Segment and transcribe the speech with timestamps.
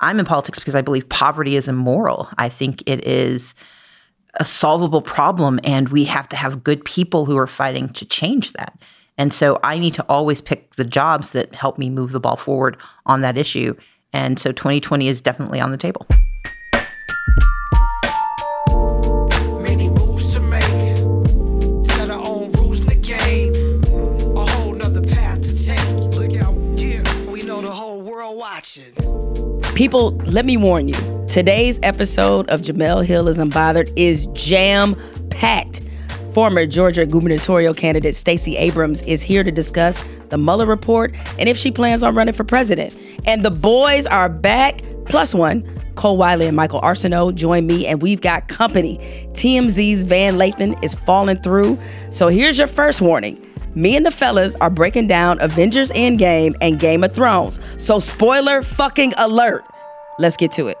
[0.00, 2.28] I'm in politics because I believe poverty is immoral.
[2.38, 3.54] I think it is
[4.38, 8.52] a solvable problem, and we have to have good people who are fighting to change
[8.52, 8.78] that.
[9.18, 12.36] And so I need to always pick the jobs that help me move the ball
[12.36, 12.76] forward
[13.06, 13.74] on that issue.
[14.12, 16.06] And so 2020 is definitely on the table.
[29.76, 30.94] People, let me warn you.
[31.28, 34.96] Today's episode of Jemele Hill is Unbothered is jam
[35.28, 35.82] packed.
[36.32, 41.58] Former Georgia gubernatorial candidate Stacey Abrams is here to discuss the Mueller report and if
[41.58, 42.96] she plans on running for president.
[43.26, 45.62] And the boys are back, plus one.
[45.94, 48.98] Cole Wiley and Michael Arceneaux join me, and we've got company.
[49.32, 51.78] TMZ's Van Lathan is falling through.
[52.08, 53.45] So here's your first warning.
[53.76, 57.60] Me and the fellas are breaking down Avengers Endgame and Game of Thrones.
[57.76, 59.64] So spoiler fucking alert.
[60.18, 60.78] Let's get to it.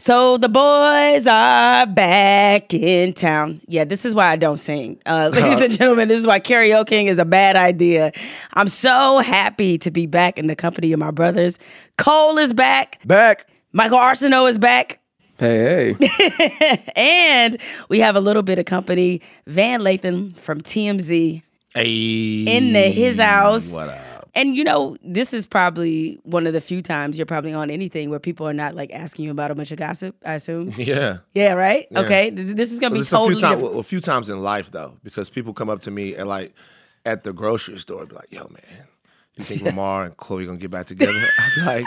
[0.00, 3.60] So the boys are back in town.
[3.68, 4.98] Yeah, this is why I don't sing.
[5.06, 8.10] Uh, ladies and gentlemen, this is why karaoke is a bad idea.
[8.54, 11.60] I'm so happy to be back in the company of my brothers.
[11.96, 12.98] Cole is back.
[13.06, 13.46] Back.
[13.72, 14.99] Michael Arceneaux is back.
[15.40, 16.92] Hey, hey.
[16.96, 17.56] and
[17.88, 19.22] we have a little bit of company.
[19.46, 21.42] Van Lathan from TMZ
[21.74, 22.44] hey.
[22.44, 23.72] in the, his house.
[23.72, 24.28] What up?
[24.34, 28.10] And you know, this is probably one of the few times you're probably on anything
[28.10, 30.14] where people are not like asking you about a bunch of gossip.
[30.26, 30.74] I assume.
[30.76, 31.18] Yeah.
[31.32, 31.86] Yeah, right.
[31.96, 33.78] Okay, this, this is gonna be Well, it's a few totally times.
[33.78, 36.54] A few times in life though, because people come up to me and like
[37.06, 38.86] at the grocery store, be like, "Yo, man,
[39.36, 41.86] you think Lamar and Khloe gonna get back together?" I be like,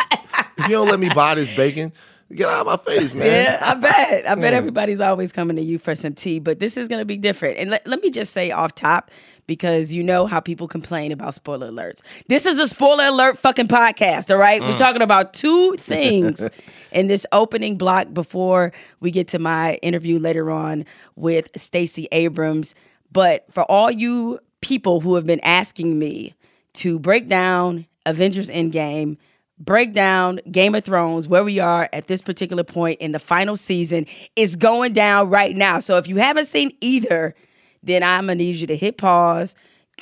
[0.57, 1.93] "If you don't let me buy this bacon,
[2.35, 4.27] get out of my face, man." Yeah, I bet.
[4.27, 7.05] I bet everybody's always coming to you for some tea, but this is going to
[7.05, 7.57] be different.
[7.57, 9.11] And let, let me just say off top,
[9.47, 12.01] because you know how people complain about spoiler alerts.
[12.27, 14.61] This is a spoiler alert fucking podcast, all right?
[14.61, 14.77] We're mm.
[14.77, 16.49] talking about two things
[16.91, 22.75] in this opening block before we get to my interview later on with Stacey Abrams.
[23.11, 26.33] But for all you people who have been asking me
[26.73, 29.17] to break down Avengers Endgame,
[29.63, 33.55] break down Game of Thrones, where we are at this particular point in the final
[33.55, 35.79] season, is going down right now.
[35.79, 37.35] So if you haven't seen either,
[37.81, 39.55] then I'm gonna need you to hit pause.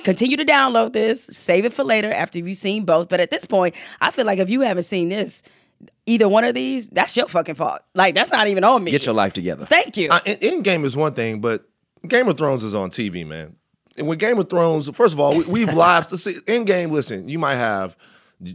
[0.03, 3.09] Continue to download this, save it for later after you've seen both.
[3.09, 5.44] But at this point, I feel like if you haven't seen this,
[6.05, 7.81] either one of these, that's your fucking fault.
[7.93, 8.91] Like that's not even on me.
[8.91, 9.66] Get your life together.
[9.66, 10.09] Thank you.
[10.09, 11.66] Uh, in game is one thing, but
[12.07, 13.55] Game of Thrones is on TV, man.
[13.97, 16.91] And with Game of Thrones, first of all, we, we've live to see in game.
[16.91, 17.95] Listen, you might have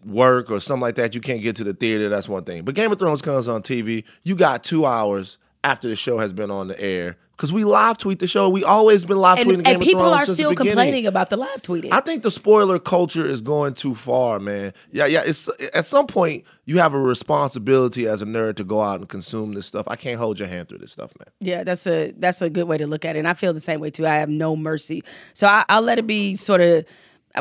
[0.05, 1.15] work or something like that.
[1.15, 2.09] You can't get to the theater.
[2.09, 2.65] That's one thing.
[2.65, 4.05] But Game of Thrones comes on TV.
[4.23, 7.99] You got two hours after the show has been on the air because we live
[7.99, 8.49] tweet the show.
[8.49, 11.37] We always been live tweeting and, Game and of people are still complaining about the
[11.37, 11.93] live tweeting.
[11.93, 14.73] I think the spoiler culture is going too far, man.
[14.93, 15.23] Yeah, yeah.
[15.25, 19.09] It's at some point you have a responsibility as a nerd to go out and
[19.09, 19.87] consume this stuff.
[19.89, 21.29] I can't hold your hand through this stuff, man.
[21.41, 23.61] Yeah, that's a that's a good way to look at it, and I feel the
[23.61, 24.07] same way too.
[24.07, 25.03] I have no mercy,
[25.35, 26.85] so I, I'll let it be sort of.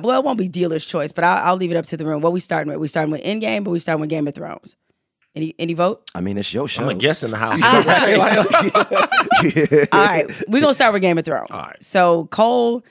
[0.02, 2.22] Well, it won't be dealer's choice, but I'll, I'll leave it up to the room.
[2.22, 2.80] What we starting with?
[2.80, 4.76] We starting with Endgame, but we starting with Game of Thrones.
[5.36, 6.10] Any any vote?
[6.16, 6.84] I mean, it's your show.
[6.84, 7.62] I'm a guess in the house.
[9.92, 11.52] All right, we're gonna start with Game of Thrones.
[11.52, 11.84] All right.
[11.84, 12.84] So Cole,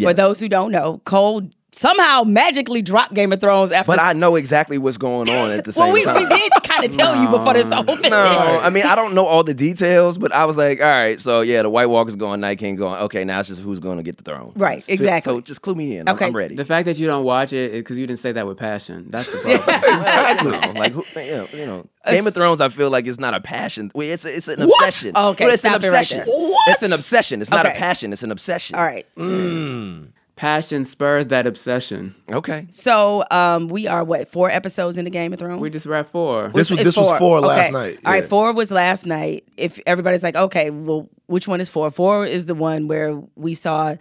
[0.00, 3.90] for those who don't know, Cole somehow magically dropped Game of Thrones after.
[3.92, 6.14] But I s- know exactly what's going on at the Well, same we, time.
[6.14, 8.10] Well, we did kind of tell you before this whole thing.
[8.10, 11.20] No, I mean I don't know all the details, but I was like, all right,
[11.20, 13.00] so yeah, the White Walker's going, Night King going.
[13.02, 14.52] Okay, now it's just who's going to get the throne.
[14.54, 15.32] Right, Just fit- exactly.
[15.32, 16.08] So just clue me in.
[16.08, 16.26] I'm- Okay.
[16.26, 16.54] I'm ready.
[16.56, 19.06] The fact that you don't watch it because you didn't say that with passion.
[19.08, 19.60] That's the problem.
[19.96, 20.78] exactly.
[20.78, 22.60] like who, you know, you know, Game of Thrones.
[22.60, 23.90] I feel like it's not a passion.
[23.94, 25.16] Wait, it's a, it's an obsession.
[25.16, 26.18] Okay, Well, it's an stop it right obsession.
[26.18, 26.26] there.
[26.68, 27.40] It's an obsession.
[27.40, 28.12] It's not a passion.
[28.12, 28.76] It's an obsession.
[28.76, 29.06] All right.
[29.16, 30.11] Mm.
[30.42, 32.12] Passion spurs that obsession.
[32.28, 32.66] Okay.
[32.70, 35.60] So um, we are what four episodes in the Game of Thrones.
[35.60, 36.48] We just wrapped four.
[36.52, 37.70] This was It's this was four last Okay.
[37.70, 37.98] night.
[38.04, 39.44] All right, four was last night.
[39.56, 41.92] If everybody's like, okay, well, which one is four?
[41.92, 43.94] Four is the one where we saw,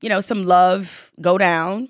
[0.00, 1.88] you know, some love go down.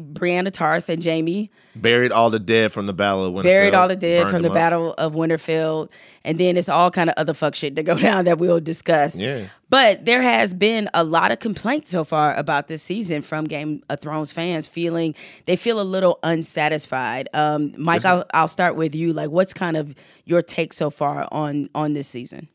[0.00, 3.42] Brienne Tarth and Jaime Buried all the dead from the Battle of Winterfell.
[3.44, 4.54] buried all the dead from the up.
[4.54, 5.88] Battle of Winterfell,
[6.22, 9.16] and then it's all kind of other fuck shit to go down that we'll discuss.
[9.16, 9.46] Yeah.
[9.70, 13.82] But there has been a lot of complaints so far about this season from Game
[13.88, 15.14] of Thrones fans, feeling
[15.46, 17.30] they feel a little unsatisfied.
[17.32, 19.14] Um, Mike, I'll, I'll start with you.
[19.14, 19.94] Like, what's kind of
[20.26, 22.48] your take so far on on this season?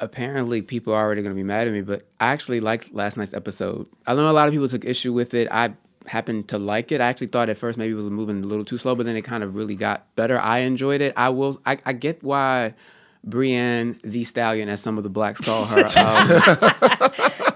[0.00, 3.16] apparently people are already going to be mad at me, but I actually liked last
[3.16, 3.84] night's episode.
[4.06, 5.48] I know a lot of people took issue with it.
[5.50, 5.72] I
[6.08, 7.00] happened to like it.
[7.00, 9.16] I actually thought at first maybe it was moving a little too slow, but then
[9.16, 10.38] it kind of really got better.
[10.40, 11.12] I enjoyed it.
[11.16, 11.60] I will.
[11.66, 12.74] I, I get why
[13.24, 15.88] Brienne the Stallion, as some of the blacks call her.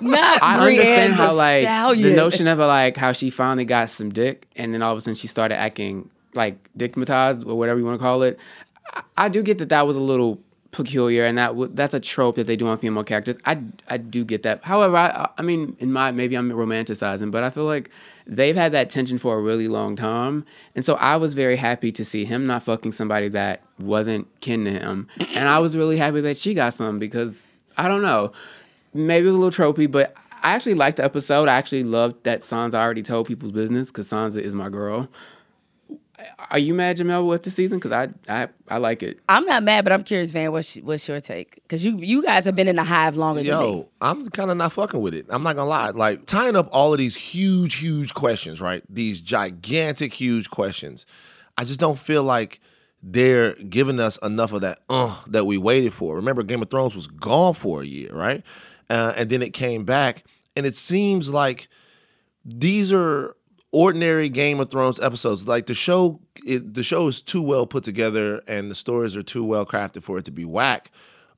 [0.02, 2.02] Um, Not I Brienne understand the how like Stallion.
[2.08, 5.00] the notion of like how she finally got some dick, and then all of a
[5.00, 8.38] sudden she started acting like dickmatized or whatever you want to call it.
[8.94, 10.40] I, I do get that that was a little
[10.72, 13.36] peculiar, and that w- that's a trope that they do on female characters.
[13.44, 14.64] I I do get that.
[14.64, 17.88] However, I I mean, in my maybe I'm romanticizing, but I feel like
[18.26, 21.92] they've had that tension for a really long time, and so I was very happy
[21.92, 25.96] to see him not fucking somebody that wasn't kin to him, and I was really
[25.96, 28.32] happy that she got some because I don't know
[28.94, 31.48] maybe it was a little tropey, but I actually liked the episode.
[31.48, 35.08] I actually loved that Sansa already told people's business because Sansa is my girl.
[36.50, 37.78] Are you mad, Jemele, with the season?
[37.78, 39.18] Because I, I I like it.
[39.28, 40.52] I'm not mad, but I'm curious, Van.
[40.52, 41.54] What's what's your take?
[41.56, 43.64] Because you you guys have been in the hive longer than me.
[43.64, 45.26] Yo, I'm kind of not fucking with it.
[45.30, 45.90] I'm not gonna lie.
[45.90, 48.82] Like tying up all of these huge, huge questions, right?
[48.88, 51.06] These gigantic, huge questions.
[51.56, 52.60] I just don't feel like
[53.02, 56.16] they're giving us enough of that uh that we waited for.
[56.16, 58.42] Remember, Game of Thrones was gone for a year, right?
[58.90, 60.24] Uh, and then it came back,
[60.54, 61.68] and it seems like
[62.44, 63.36] these are
[63.72, 65.48] ordinary Game of Thrones episodes.
[65.48, 69.22] Like the show, it, the show is too well put together, and the stories are
[69.22, 70.90] too well crafted for it to be whack.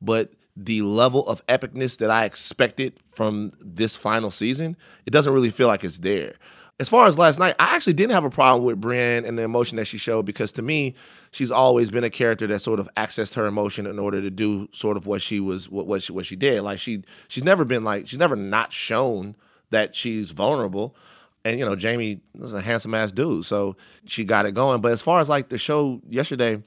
[0.02, 4.76] But the level of epicness that I expected from this final season,
[5.06, 6.34] it doesn't really feel like it's there.
[6.80, 9.44] As far as last night, I actually didn't have a problem with Brienne and the
[9.44, 10.96] emotion that she showed because to me,
[11.30, 14.68] she's always been a character that sort of accessed her emotion in order to do
[14.72, 16.62] sort of what she was what what she, what she did.
[16.62, 19.36] Like she she's never been like she's never not shown
[19.70, 20.96] that she's vulnerable.
[21.44, 23.76] And you know, Jaime is a handsome ass dude, so
[24.06, 24.80] she got it going.
[24.80, 26.62] But as far as like the show yesterday,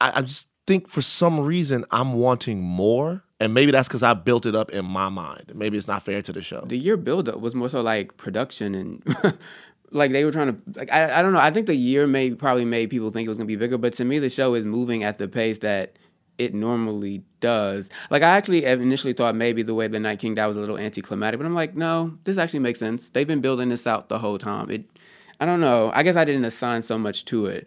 [0.00, 4.14] I, I just think for some reason I'm wanting more, and maybe that's because I
[4.14, 5.52] built it up in my mind.
[5.54, 6.64] Maybe it's not fair to the show.
[6.66, 9.38] The year buildup was more so like production and
[9.90, 11.40] like they were trying to like I, I don't know.
[11.40, 13.92] I think the year may probably made people think it was gonna be bigger, but
[13.94, 15.96] to me the show is moving at the pace that
[16.38, 17.90] it normally does.
[18.10, 20.78] Like I actually initially thought maybe the way the Night King died was a little
[20.78, 23.10] anticlimactic, but I'm like, no, this actually makes sense.
[23.10, 24.70] They've been building this out the whole time.
[24.70, 24.84] It,
[25.40, 25.90] I don't know.
[25.94, 27.66] I guess I didn't assign so much to it.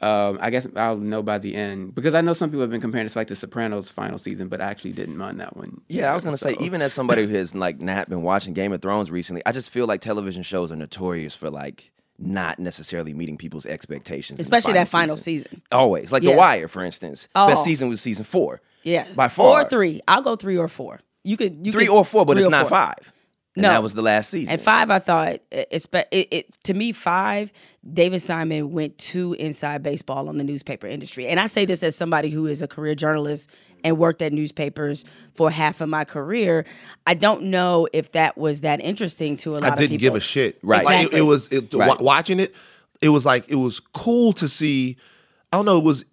[0.00, 2.80] Um, I guess I'll know by the end because I know some people have been
[2.80, 5.80] comparing it to like the Sopranos final season, but I actually didn't mind that one.
[5.86, 8.72] Yeah, I was gonna say, even as somebody who has like not been watching Game
[8.72, 11.92] of Thrones recently, I just feel like television shows are notorious for like
[12.22, 14.38] not necessarily meeting people's expectations.
[14.40, 15.60] Especially that final season.
[15.72, 16.32] Always, like Yeah.
[16.32, 17.28] The Wire, for instance.
[17.34, 17.48] Oh.
[17.48, 18.60] Best season was season four.
[18.84, 19.60] Yeah, by far.
[19.62, 20.00] or three.
[20.08, 21.00] I'll go three or four.
[21.24, 22.70] You could you three could- or four, but it's not four.
[22.70, 23.12] five.
[23.54, 23.68] And No.
[23.68, 24.50] that was the last season.
[24.52, 27.52] And five, I thought, it's it, it to me five.
[27.92, 31.94] David Simon went too inside baseball on the newspaper industry, and I say this as
[31.94, 33.50] somebody who is a career journalist
[33.84, 36.64] and worked at newspapers for half of my career.
[37.06, 39.72] I don't know if that was that interesting to a lot of people.
[39.72, 40.58] I didn't give a shit.
[40.62, 40.84] Right.
[40.84, 41.88] Like, it, it was it, Right.
[41.88, 42.54] wa- watching it.
[43.00, 44.96] It was like it was cool to see.
[45.52, 45.78] I don't know.
[45.78, 46.04] It was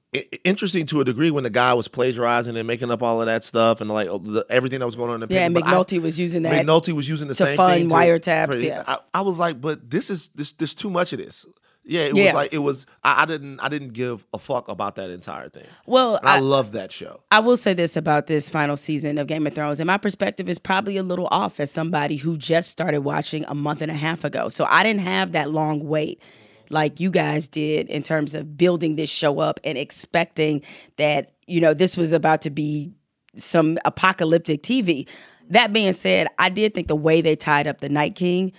[0.44, 3.44] interesting to a degree when the guy was plagiarizing and making up all of that
[3.44, 5.46] stuff and like oh, the, everything that was going on in the Yeah, paper.
[5.46, 6.66] and But I- was using that.
[6.66, 8.84] McNulty was using the to same fund thing wiretaps, for- yeah.
[8.88, 11.46] I, I was like, but this is this this too much of this.
[11.90, 12.26] Yeah, it Yeah.
[12.26, 12.86] was like it was.
[13.04, 15.66] I, I didn't I didn't give a fuck about that entire thing.
[15.86, 17.20] Well, I, I- love that show.
[17.32, 20.48] I will say this about this final season of Game of Thrones, and my perspective
[20.50, 23.96] is probably a little off as somebody who just started watching a month and a
[23.96, 24.50] half ago.
[24.50, 26.22] So I didn't have that long wait
[26.70, 30.62] like you guys did in terms of building this show up and expecting
[30.98, 32.92] that, you know, this was about to be
[33.36, 35.08] some apocalyptic TV.
[35.50, 38.52] That being said, I did think the way they tied up the Night King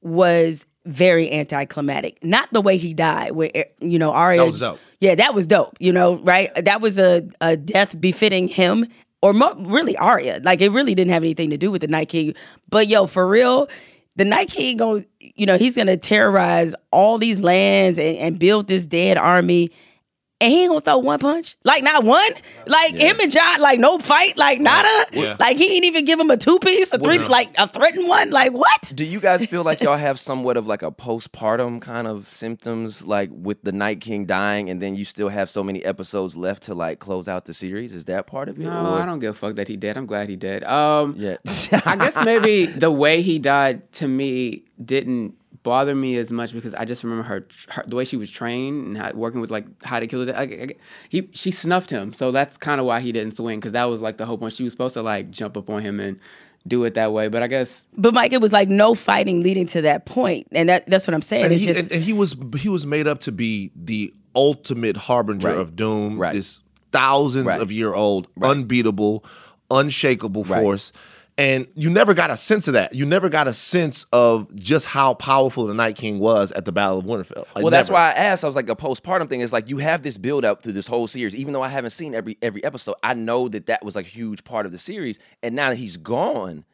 [0.00, 2.22] was very anticlimactic.
[2.24, 4.40] Not the way he died, where eh, you know Arya.
[4.40, 4.80] That was dope.
[5.00, 5.76] Yeah, that was dope.
[5.80, 6.50] You know, right?
[6.64, 8.86] That was a, a death befitting him,
[9.20, 10.40] or mo- really Arya.
[10.42, 12.34] Like it really didn't have anything to do with the Night King.
[12.68, 13.68] But yo, for real,
[14.16, 18.68] the Night King going, you know, he's gonna terrorize all these lands and, and build
[18.68, 19.70] this dead army.
[20.38, 22.30] And he ain't gonna throw one punch, like not one,
[22.66, 25.34] like him and Jon, like no fight, like nada, Yeah.
[25.40, 27.26] like he ain't even give him a two piece, a three, no.
[27.28, 28.92] like a threatened one, like what?
[28.94, 33.02] Do you guys feel like y'all have somewhat of like a postpartum kind of symptoms,
[33.06, 36.64] like with the Night King dying, and then you still have so many episodes left
[36.64, 37.94] to like close out the series?
[37.94, 38.64] Is that part of it?
[38.64, 39.96] No, or- I don't give a fuck that he dead.
[39.96, 40.64] I'm glad he dead.
[40.64, 41.36] Um, Yeah.
[41.86, 45.34] I guess maybe the way he died to me didn't
[45.66, 48.86] bother me as much because I just remember her, her the way she was trained
[48.86, 50.28] and how, working with like how to kill it.
[50.34, 53.72] Like, I- he she snuffed him, so that's kind of why he didn't swing because
[53.72, 54.52] that was like the whole point.
[54.54, 56.18] She was supposed to like jump up on him and
[56.68, 59.66] do it that way, but I guess But Mike, it was like no fighting leading
[59.68, 61.44] to that point, and that that's what I'm saying.
[61.46, 64.14] and it's he, just and, and he was he was made up to be the
[64.36, 65.58] ultimate harbinger Right.
[65.58, 66.16] of doom.
[66.18, 66.34] Right.
[66.34, 66.60] This
[66.92, 67.60] thousands Right.
[67.60, 69.24] of year old, unbeatable,
[69.70, 70.62] unshakable Right.
[70.62, 70.92] force.
[71.38, 72.94] And you never got a sense of that.
[72.94, 76.72] You never got a sense of just how powerful the Night King was at the
[76.72, 77.44] Battle of Winterfell.
[77.54, 77.94] Like, well, that's never.
[77.94, 78.42] why I asked.
[78.42, 80.86] I was like, a postpartum thing is like you have this build up through this
[80.86, 81.34] whole series.
[81.34, 84.10] Even though I haven't seen every every episode, I know that that was like a
[84.10, 85.18] huge part of the series.
[85.42, 86.64] And now that he's gone,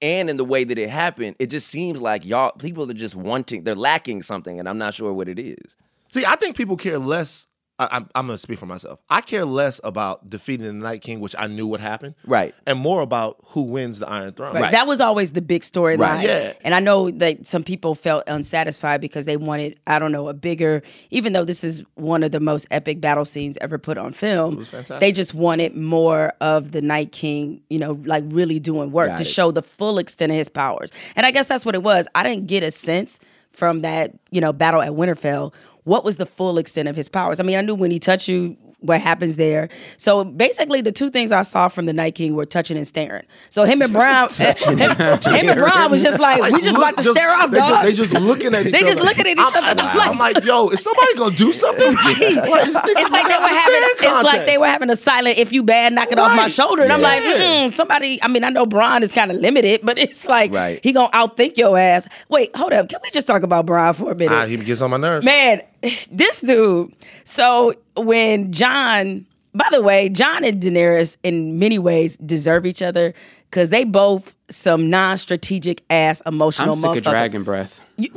[0.00, 3.14] and in the way that it happened, it just seems like y'all people are just
[3.14, 5.76] wanting, they're lacking something, and I'm not sure what it is.
[6.10, 7.47] See, I think people care less.
[7.78, 9.00] I, I'm, I'm going to speak for myself.
[9.08, 12.54] I care less about defeating the Night King, which I knew would happen, Right.
[12.66, 14.54] and more about who wins the Iron Throne.
[14.54, 14.72] Right.
[14.72, 15.98] That was always the big storyline.
[15.98, 16.24] Right.
[16.26, 16.52] Yeah.
[16.62, 20.34] And I know that some people felt unsatisfied because they wanted, I don't know, a
[20.34, 24.12] bigger, even though this is one of the most epic battle scenes ever put on
[24.12, 24.66] film,
[24.98, 29.16] they just wanted more of the Night King, you know, like really doing work Got
[29.18, 29.26] to it.
[29.26, 30.90] show the full extent of his powers.
[31.14, 32.08] And I guess that's what it was.
[32.14, 33.20] I didn't get a sense
[33.52, 35.52] from that, you know, battle at Winterfell.
[35.88, 37.40] What was the full extent of his powers?
[37.40, 39.68] I mean, I knew when he touched you, what happens there.
[39.96, 43.24] So basically, the two things I saw from the Night King were touching and staring.
[43.50, 47.02] So him and Bran, him, him and Bran was just like, we just look- about
[47.02, 47.68] to stare off, they dog.
[47.68, 48.84] Just, they just looking at each They other.
[48.86, 51.34] They just looking at each I'm, other, I'm, like- I'm like, yo, is somebody gonna
[51.34, 51.92] do something?
[51.92, 55.64] Like, it's like they were having it's like they were having a silent if you
[55.64, 58.64] bad knock it off my shoulder and I'm like mm, somebody I mean I know
[58.66, 60.80] Bran is kind of limited but it's like Right.
[60.84, 64.12] he gonna outthink your ass wait hold up can we just talk about Bran for
[64.12, 65.24] a minute Ah, he gets on my nerves.
[65.24, 65.62] man
[66.10, 66.94] this dude
[67.24, 73.14] so when Jon by the way Jon and Daenerys in many ways deserve each other
[73.50, 77.80] because they both some non-strategic ass emotional I'm sick of dragon breath.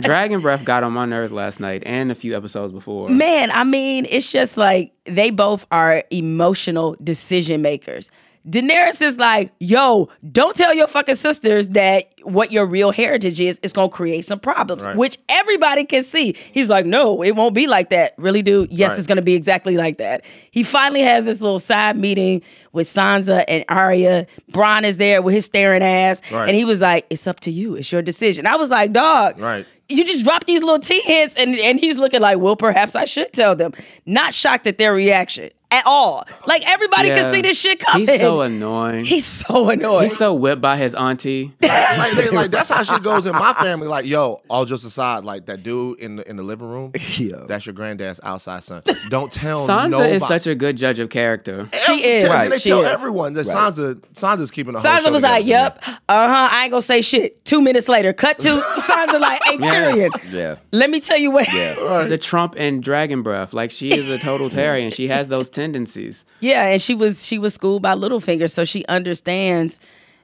[0.00, 3.08] dragon breath got on my nerves last night and a few episodes before.
[3.08, 8.10] Man, I mean, it's just like they both are emotional decision makers.
[8.48, 13.58] Daenerys is like, yo, don't tell your fucking sisters that what your real heritage is.
[13.62, 16.36] It's gonna create some problems, which everybody can see.
[16.52, 18.12] He's like, no, it won't be like that.
[18.18, 18.70] Really, dude?
[18.70, 18.98] Yes, Right.
[18.98, 20.22] it's gonna be exactly like that.
[20.50, 24.26] He finally has this little side meeting with Sansa and Arya.
[24.52, 26.46] Bronn is there with his staring ass, Right.
[26.46, 27.76] and he was like, it's up to you.
[27.76, 28.46] It's your decision.
[28.46, 29.64] I was like, dog, Right.
[29.88, 33.06] you just drop these little T hints and and he's looking like, well, perhaps I
[33.06, 33.72] should tell them.
[34.04, 36.26] Not shocked at their reaction at all.
[36.46, 38.06] Like everybody can see this shit coming.
[38.06, 39.04] He's so annoying.
[39.04, 40.08] He's so annoying.
[40.08, 41.52] He's so whipped by his auntie.
[41.62, 43.88] like, they- like, that's how shit goes in my family.
[43.88, 47.44] Like, yo, all just aside, like that dude in the in the living room, Yeah.
[47.46, 48.82] that's your granddad's outside son.
[49.10, 50.12] Don't tell Sansa nobody.
[50.14, 51.68] is such a good judge of character.
[51.86, 52.22] She is.
[52.28, 52.86] Tell- Right, They she tell is.
[52.86, 55.92] everyone that Sansa Sansa's keeping a whole Sansa show was together like, "Yep, uh
[56.28, 57.44] huh." I ain't gonna say shit.
[57.44, 60.56] Two minutes later, cut to Sansa like, "Hey Tyrion, Yeah.
[60.72, 62.04] let me tell you what." Yeah.
[62.08, 63.52] The Trump and dragon breath.
[63.52, 66.26] Like she is a total Terry and she has those tendencies.
[66.40, 69.80] Yeah, and she was she was schooled by Littlefinger, so she understands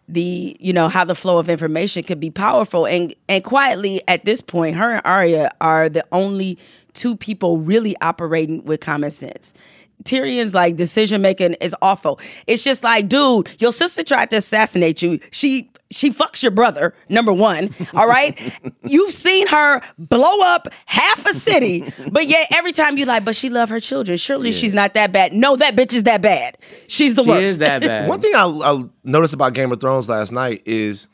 [0.06, 4.24] the you know how the flow of information could be powerful and and quietly at
[4.24, 6.58] this point her and Arya are the only
[6.94, 9.54] two people really operating with common sense.
[10.04, 12.18] Tyrion's like decision making is awful.
[12.46, 15.20] It's just like, dude, your sister tried to assassinate you.
[15.30, 17.74] She she fucks your brother, number one.
[17.94, 18.38] All right.
[18.86, 23.34] You've seen her blow up half a city, but yet every time you like, but
[23.36, 24.16] she love her children.
[24.18, 25.32] Surely she's not that bad.
[25.32, 26.58] No, that bitch is that bad.
[26.86, 27.42] She's the She worst.
[27.44, 28.08] is that bad.
[28.08, 31.08] One thing I, I noticed about Game of Thrones last night is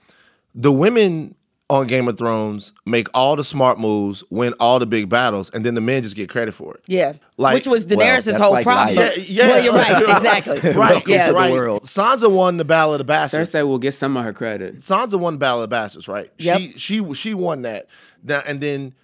[0.54, 1.34] the women
[1.68, 5.66] on Game of Thrones make all the smart moves, win all the big battles, and
[5.66, 6.82] then the men just get credit for it.
[6.86, 7.14] Yeah.
[7.38, 8.94] Like- Which was Daenerys' that's whole like problem.
[8.96, 9.28] life.
[9.28, 9.48] Yeah, yeah.
[9.48, 10.16] Well, you're right.
[10.16, 10.70] Exactly.
[10.72, 11.26] Right, Yeah.
[11.26, 11.50] to the right.
[11.52, 11.82] world.
[11.82, 13.50] Sansa won the Battle of the Bastards.
[13.50, 14.78] Cersei will get some of her credit.
[14.80, 16.30] Sansa won Battle of the Bastards, right?
[16.38, 16.58] Yep.
[16.60, 17.88] She she she won that.
[18.22, 18.94] Now, and then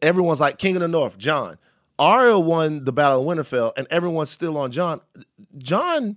[0.00, 1.58] everyone's like King of the North, Jon.
[1.98, 5.00] Arya won the Battle of Winterfell, and everyone's still on Jon.
[5.58, 6.16] Jon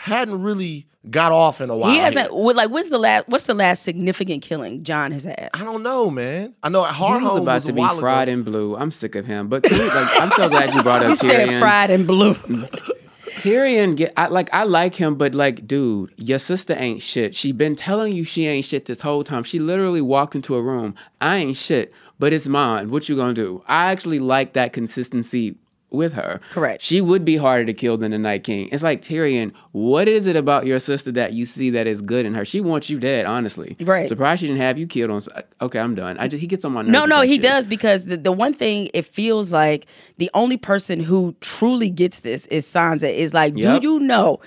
[0.00, 1.90] hadn't really got off in a while.
[1.92, 2.30] He hasn't.
[2.32, 2.40] here.
[2.54, 3.28] Like, when's the last?
[3.28, 5.50] What's the last significant killing Jon has had?
[5.54, 6.54] I don't know, man.
[6.62, 8.32] I know He Hard was Home about was to a be fried ago.
[8.34, 8.76] and blue.
[8.76, 9.48] I'm sick of him.
[9.48, 11.48] But like, I'm so glad you brought up You Tyrion.
[11.48, 12.34] said fried and blue.
[13.36, 17.34] Tyrion get I like I like him, but like, dude, your sister ain't shit.
[17.34, 19.44] She been telling you she ain't shit this whole time.
[19.44, 20.94] She literally walked into a room.
[21.20, 22.90] I ain't shit, but it's mine.
[22.90, 23.62] What you gonna do?
[23.66, 25.56] I actually like that consistency
[25.90, 26.40] with her.
[26.50, 26.82] Correct.
[26.82, 28.68] She would be harder to kill than the Night King.
[28.72, 29.52] It's like Tyrion.
[29.72, 32.44] What is it about your sister that you see that is good in her?
[32.44, 33.26] She wants you dead.
[33.26, 34.08] Honestly, Right.
[34.08, 35.22] Surprised she didn't have you killed on.
[35.34, 36.16] Uh, okay, I'm done.
[36.18, 36.92] I just he gets on my nerves.
[36.92, 37.42] No, no, he shit.
[37.42, 39.86] does because the, the one thing it feels like
[40.18, 43.12] the only person who truly gets this is Sansa.
[43.12, 43.80] Is like, Yep.
[43.82, 44.40] do you know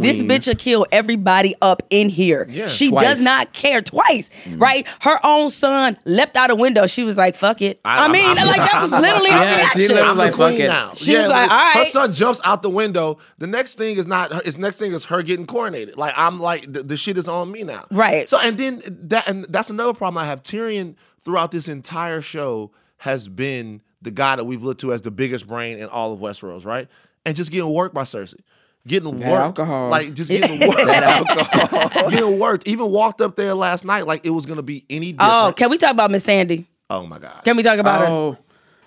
[0.00, 2.46] This bitch will kill everybody up in here.
[2.50, 3.04] Yeah, she twice.
[3.04, 4.60] does not care twice, mm.
[4.60, 4.86] right?
[5.00, 6.86] Her own son leapt out a window.
[6.86, 9.56] She was like, "Fuck it." I, I'm- mean, I'm- like that was literally her Yeah,
[9.70, 9.80] she reaction.
[9.80, 10.68] literally I'm was like, the fuck it.
[10.68, 10.94] now.
[10.94, 13.18] She was like, "All right." Her son jumps out the window.
[13.38, 14.44] The next thing is not.
[14.44, 15.96] His next thing is her getting coronated.
[15.96, 17.84] Like I'm like the, the shit is on me now.
[17.90, 18.28] Right.
[18.28, 20.42] So and then that and that's another problem I have.
[20.42, 25.10] Tyrion throughout this entire show has been the guy that we've looked to as the
[25.10, 26.88] biggest brain in all of Westeros, right?
[27.24, 28.38] And just getting worked by Cersei.
[28.86, 29.88] Getting That worked, alcohol.
[29.90, 30.78] like just getting worked.
[30.80, 32.10] Alcohol.
[32.10, 32.68] Getting worked.
[32.68, 35.32] Even walked up there last night like it was gonna be any different.
[35.32, 36.64] Oh, can we talk about Missandei?
[36.90, 37.42] oh my god.
[37.44, 38.06] Can we talk about her?
[38.06, 38.36] Oh,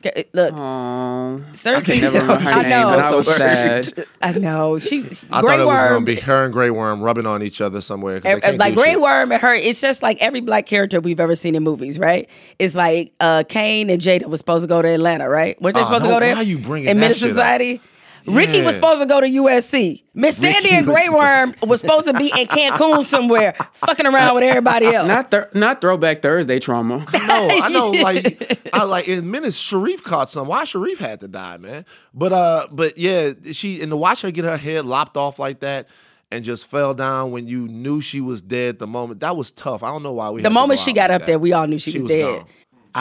[0.06, 1.44] Okay, Look, oh.
[1.51, 1.98] Cersei.
[1.98, 2.94] I never remember her I name, know.
[2.94, 4.06] and I was So sad.
[4.22, 4.79] I know.
[4.79, 5.94] She I Grey thought it was Worm.
[5.96, 8.22] gonna be her and Grey Worm rubbing on each other somewhere.
[8.22, 9.01] they Uh, like Grey shit.
[9.01, 12.29] Worm and her, it's just like every black character we've ever seen in movies, right?
[12.60, 15.62] It's like uh Caine and Jada was supposed to go to Atlanta, right?
[15.62, 16.34] Weren't they Oh, supposed to go there?
[16.34, 17.82] why you bringing in that Menace shit up?
[18.26, 18.38] Society?
[18.38, 20.04] Ricky was supposed to go to USC.
[20.16, 24.88] Missandei and Grey Worm was supposed to be in Cancun somewhere, fucking around with everybody
[24.88, 25.08] else.
[25.08, 27.06] Not th- not throwback Thursday trauma.
[27.30, 27.92] No, I know.
[28.00, 29.56] Like, I like in minutes.
[29.58, 30.48] Sharif caught some.
[30.48, 31.86] Why Sharif had to die, man?
[32.14, 35.60] But uh, but yeah, she and to watch her get her head lopped off like
[35.60, 35.88] that
[36.32, 38.80] and just fell down when you knew she was dead.
[38.80, 39.84] The moment that was tough.
[39.84, 40.42] I don't know why we.
[40.42, 42.04] the had to moment go she got like up there, we all knew she, was,
[42.04, 42.40] dead.
[42.40, 42.48] gone.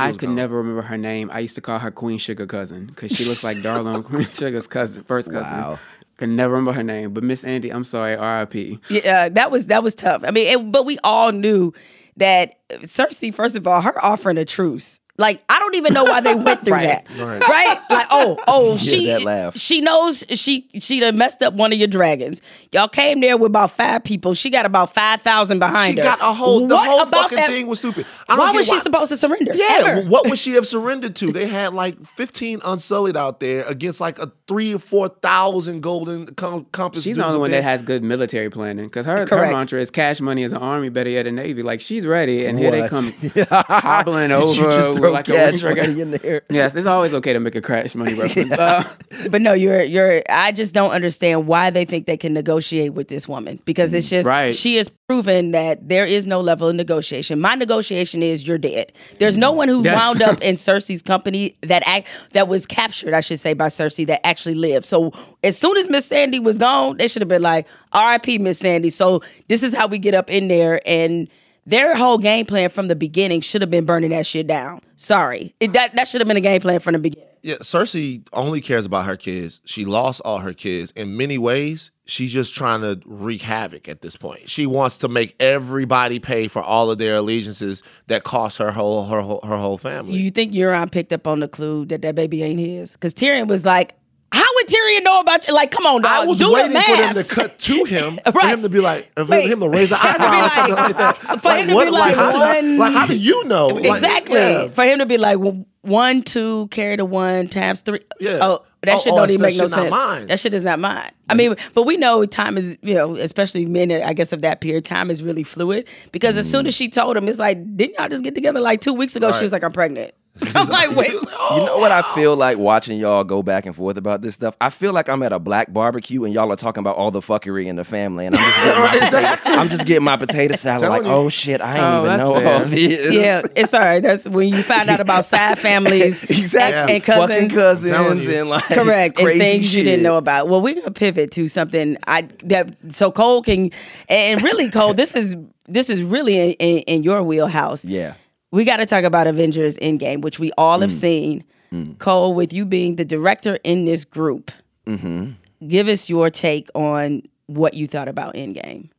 [0.05, 0.35] I could gone.
[0.35, 1.31] never remember her name.
[1.33, 4.67] I used to call her Queen Sugar cousin because she looks like Darla Queen Sugar's
[4.67, 5.57] cousin, first cousin.
[5.57, 5.79] Wow.
[6.17, 8.81] Could never remember her name, but Missandei, I'm sorry, R.I.P.
[8.89, 10.25] Yeah, uh, that was that was tough.
[10.27, 11.73] I mean, it, but we all knew
[12.17, 15.01] that Cersei, first of all, her offering a truce.
[15.19, 17.05] Like I don't even know why they went through Right.
[17.09, 17.79] that, right.
[17.91, 19.57] Like oh oh she that laugh.
[19.57, 22.41] she knows she she done messed up one of your dragons.
[22.71, 24.35] Y'all came there with about five people.
[24.35, 26.05] She got about five thousand behind She her.
[26.07, 26.67] got a whole.
[26.69, 28.07] The What whole about fucking that- thing was stupid.
[28.29, 29.53] I don't Why get was she supposed to surrender?
[29.55, 30.03] Yeah, Ever?
[30.09, 31.33] what would she have surrendered to?
[31.33, 36.27] They had like 15 unsullied out there against like a three or four thousand golden
[36.37, 37.03] com- compass.
[37.03, 37.61] She's the only one there.
[37.61, 40.91] that has good military planning because her, her mantra is cash money is an army,
[40.91, 41.63] better yet a navy.
[41.65, 43.13] Like she's ready, and here they come
[43.51, 46.43] hobbling over you just with like a cash week- money in there?
[46.51, 48.53] Yes, it's always okay to make a crash money reference.
[48.59, 48.85] Uh,
[49.31, 50.23] But no, you're you're.
[50.29, 54.09] I just don't understand why they think they can negotiate with this woman because it's
[54.09, 54.55] just Right.
[54.55, 57.41] she has proven that there is no level of negotiation.
[57.41, 58.93] My negotiation is you're dead.
[59.19, 63.15] There's no one who That's- wound up in Cersei's company that act that was captured,
[63.15, 64.85] I should say, by Cersei that actually lived.
[64.87, 65.13] So
[65.43, 68.39] as soon as Missandei was gone, they should have been like, "R.I.P.
[68.39, 71.29] Missandei." So this is how we get up in there and.
[71.69, 74.81] Their whole game plan from the beginning should have been burning that shit down.
[74.97, 77.27] Sorry, It- that that should have been a game plan from the beginning.
[77.43, 79.61] Yeah, Cersei only cares about her kids.
[79.67, 80.93] She lost all her kids.
[80.97, 84.49] In many ways, she's just trying to wreak havoc at this point.
[84.49, 89.05] She wants to make everybody pay for all of their allegiances that cost her whole
[89.05, 90.15] her whole, her whole family.
[90.19, 92.93] You think Euron picked up on the clue that that baby ain't his?
[92.93, 93.95] Because Tyrion was like,
[94.33, 96.11] "How would Tyrion know about you?" Like, come on, dog.
[96.13, 97.15] I was do waiting the for math.
[97.15, 99.51] them to cut to him, for him to be like, uh, for Wait.
[99.51, 101.41] him to raise an eyebrow or something like that.
[101.41, 103.67] For him to be like, how, do one- you, like, how do you know?
[103.69, 104.35] Like, exactly.
[104.39, 104.69] yeah.
[104.69, 105.39] For him to be like
[105.83, 108.01] one, two, carry the one times three.
[108.21, 108.39] Yeah.
[108.43, 109.91] Oh, that Oh, shit oh, don't even make no sense.
[109.91, 110.27] mine.
[110.27, 111.11] That shit is not mine.
[111.29, 114.61] I mean, but we know time is, you know, especially men, I guess, of that
[114.61, 115.87] period, time is really fluid.
[116.13, 116.69] Because as soon mm.
[116.69, 119.33] as she told him, it's like, didn't y'all just get together like two weeks ago?
[119.33, 120.15] She was like, I'm pregnant.
[120.55, 121.13] I'm like, wait.
[121.13, 121.21] You
[121.65, 124.57] know what I feel like watching y'all go back and forth about this stuff?
[124.61, 127.21] I feel like I'm at a black barbecue and y'all are talking about all the
[127.21, 129.53] fuckery in the family, and I'm just getting my, Exactly.
[129.53, 130.89] I'm just getting my potato salad.
[130.89, 131.09] Like, you.
[131.09, 132.55] oh shit, I Oh, ain't even know fair.
[132.55, 133.13] all this.
[133.13, 134.03] Yeah, it's all right.
[134.03, 136.95] That's when you find out about side families exactly.
[136.97, 137.29] and cousins.
[137.31, 140.91] Fucking cousins and like correct and crazy things you didn't know about well we're gonna
[140.91, 143.71] pivot to something i that so cole can
[144.09, 148.15] and really cole this is this is really in, in, in your wheelhouse Yeah.
[148.51, 151.01] We got to talk about avengers endgame which we all have mm.
[151.01, 151.45] seen.
[151.73, 151.99] Mm.
[151.99, 154.51] Cole with you being the director in this group
[154.87, 155.33] mm-hmm.
[155.67, 158.91] give us your take on what you thought about endgame.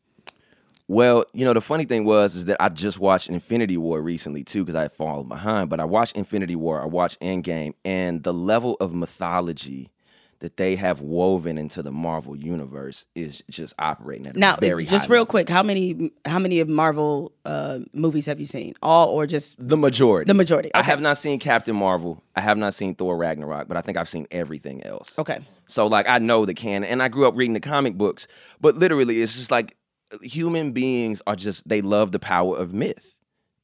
[0.88, 4.44] Well, you know, the funny thing was is that I just watched Infinity War recently
[4.44, 5.70] too because I had fallen behind.
[5.70, 9.92] But I watched Infinity War, I watched Endgame, and the level of mythology
[10.40, 14.86] that they have woven into the Marvel universe is just operating at a now very
[14.86, 15.26] just real level.
[15.26, 19.56] quick how many how many of marvel uh movies have you seen all or just
[19.60, 20.28] The majority.
[20.28, 22.24] The majority, I have not seen Captain Marvel.
[22.36, 25.18] I have not seen Thor Ragnarok, but I think I've seen everything else.
[25.20, 28.28] okay So like I know the canon, and I grew up reading the comic books.
[28.62, 29.76] But literally, it's just like
[30.22, 33.14] human beings are just they love the power of myth.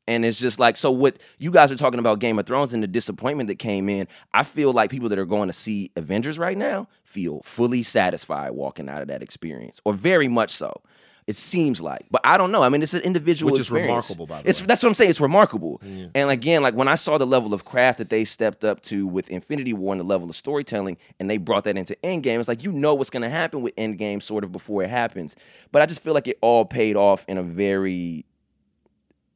[0.08, 2.84] And it's just like so what you guys are talking about Game of Thrones and
[2.84, 4.08] the disappointment that came in.
[4.34, 8.52] I feel like people that are going to see Avengers right now feel fully satisfied
[8.52, 10.82] walking out of that experience, or very much so.
[11.28, 12.62] It seems like, but I don't know.
[12.62, 13.90] I mean, it's an individual Which is experience.
[13.90, 14.68] remarkable, by the it's, way.
[14.68, 15.10] That's what I'm saying.
[15.10, 15.82] It's remarkable.
[16.14, 19.08] And again, like when I saw the level of craft that they stepped up to
[19.08, 22.48] with Infinity War and the level of storytelling, and they brought that into Endgame, it's
[22.48, 25.36] like you know what's going to happen with Endgame sort of before it happens.
[25.72, 28.26] But I just feel like it all paid off in a very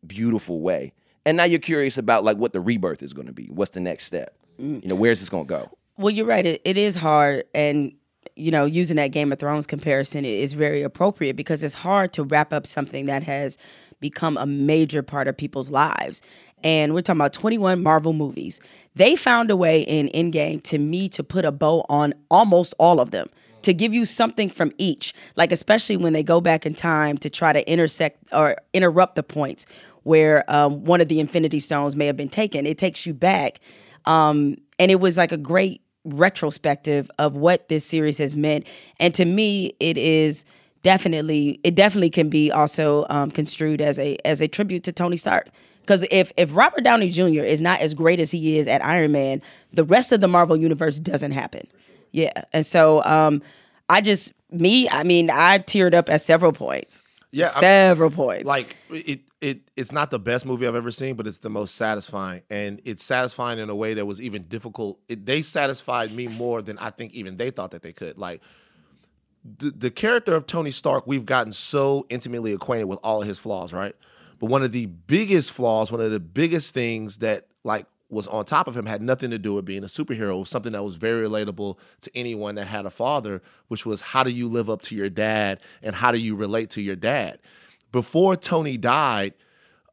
[0.06, 0.94] beautiful way.
[1.26, 3.46] And now you're curious about like what the rebirth is going to be.
[3.48, 4.36] What's the next step?
[4.60, 4.84] Mm.
[4.84, 5.70] You know, where's this going to go?
[5.98, 6.46] Well, you're right.
[6.46, 7.94] It, it is hard, and
[8.36, 12.24] you know, using that Game of Thrones comparison is very appropriate because it's hard to
[12.24, 13.58] wrap up something that has
[14.00, 16.22] become a major part of people's lives.
[16.64, 18.60] And we're talking about 21 Marvel movies.
[18.96, 23.00] They found a way in Endgame to me to put a bow on almost all
[23.00, 23.28] of them,
[23.64, 25.14] to give you something from each.
[25.36, 29.24] Like especially when they go back in time to try to intersect or interrupt the
[29.24, 29.66] points
[30.10, 32.66] where um, one of the Infinity Stones may have been taken.
[32.66, 33.60] It takes you back.
[34.06, 38.66] Um, and it was like a great retrospective of what this series has meant.
[39.00, 40.46] And to me, it is
[40.82, 45.16] definitely it definitely can be also um, construed as a as a tribute to Tony
[45.18, 45.50] Stark.
[45.82, 47.44] Because if if Robert Downey Jr.
[47.44, 49.42] is not as great as he is at Iron Man,
[49.74, 51.68] the rest of the Marvel universe doesn't happen.
[52.12, 53.44] Yeah, and so um,
[53.90, 57.04] I just me, I mean, I teared up at several points.
[57.32, 58.46] Yeah, I- several points.
[58.46, 61.76] Like it, it, it's not the best movie I've ever seen, but it's the most
[61.76, 65.00] satisfying, and it's satisfying in a way that was even difficult.
[65.08, 68.18] It, they satisfied me more than I think even they thought that they could.
[68.18, 68.42] Like
[69.58, 73.40] the, the character of Tony Stark, we've gotten so intimately acquainted with all of his
[73.40, 73.96] flaws, right?
[74.40, 78.44] But one of the biggest flaws, one of the biggest things that like was on
[78.44, 80.46] top of him had nothing to do with being a superhero.
[80.48, 84.32] Something that was very relatable to anyone that had a father, which was how do
[84.32, 87.40] you live up to your dad and how do you relate to your dad?
[87.92, 89.34] Before Tony died,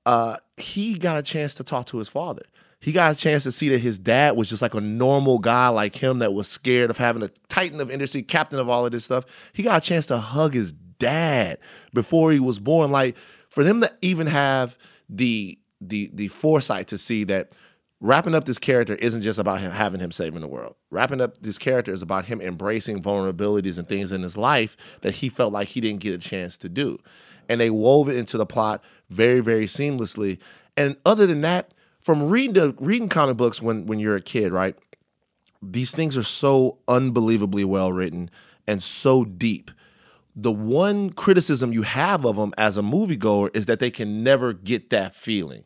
[0.04, 2.42] uh, he got a chance to talk to his father.
[2.80, 5.68] He got a chance to see that his dad was just like a normal guy
[5.68, 8.92] like him that was scared of having a titan of industry, captain of all of
[8.92, 9.24] this stuff.
[9.52, 11.58] He got a chance to hug his dad
[11.92, 12.92] before he was born.
[12.92, 13.16] Like
[13.48, 14.76] for them to even have
[15.08, 17.52] the the the foresight to see that
[18.00, 20.76] wrapping up this character isn't just about him having him saving the world.
[20.90, 25.16] Wrapping up this character is about him embracing vulnerabilities and things in his life that
[25.16, 26.98] he felt like he didn't get a chance to do.
[27.48, 30.38] And they wove it into the plot very, very seamlessly.
[30.76, 34.76] And other than that, from reading reading comic books when when you're a kid, right?
[35.62, 38.30] These things are so unbelievably well written
[38.66, 39.70] and so deep.
[40.34, 44.52] The one criticism you have of them as a moviegoer is that they can never
[44.52, 45.64] get that feeling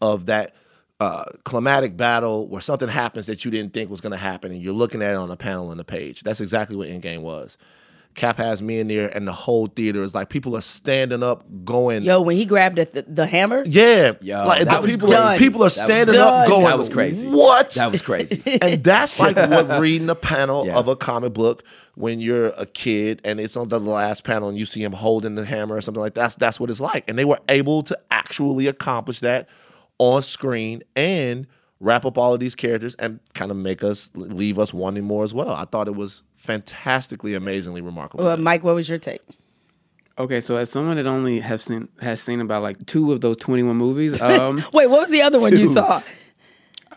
[0.00, 0.54] of that
[1.00, 4.60] uh, climatic battle where something happens that you didn't think was going to happen, and
[4.62, 6.22] you're looking at it on a panel on the page.
[6.22, 7.56] That's exactly what Endgame was.
[8.14, 11.44] Cap has me in there, and the whole theater is like people are standing up,
[11.64, 14.90] going, Yo, when he grabbed the, the, the hammer, yeah, Yo, like that the was
[14.90, 15.38] people, done.
[15.38, 16.42] people are That was standing done.
[16.42, 17.28] up, going, That was crazy.
[17.28, 17.70] What?
[17.70, 18.42] That was crazy.
[18.60, 20.76] and that's like what reading a panel Yeah.
[20.78, 21.62] of a comic book
[21.94, 25.36] when you're a kid and it's on the last panel and you see him holding
[25.36, 26.20] the hammer or something like that.
[26.22, 27.08] That's that's what it's like.
[27.08, 29.48] And they were able to actually accomplish that
[29.98, 31.46] on screen and
[31.78, 35.24] wrap up all of these characters and kind of make us leave us wanting more
[35.24, 35.50] as well.
[35.50, 38.24] I thought it was fantastically, amazingly remarkable.
[38.24, 39.20] well, Mike, what was your take?
[40.18, 43.36] Okay, so as someone that only have seen has seen about like two of those
[43.36, 46.02] twenty one movies, um, Wait, what was the other one you saw?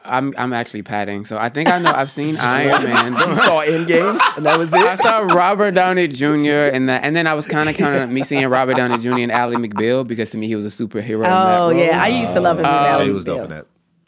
[0.05, 1.23] I'm I'm actually padding.
[1.23, 3.13] So I think I know I've seen Iron Man.
[3.13, 4.81] you saw Endgame, and that was it.
[4.81, 6.25] I saw Robert Downey Jr.
[6.73, 9.19] and that, and then I was kind of counting on me seeing Robert Downey Jr.
[9.19, 11.17] and Ally McBeal because to me he was a superhero.
[11.17, 11.79] in that Oh role.
[11.79, 12.63] yeah, I used to love him.
[12.63, 13.27] with Um, Ally he was McBeal.
[13.27, 13.65] dope in that.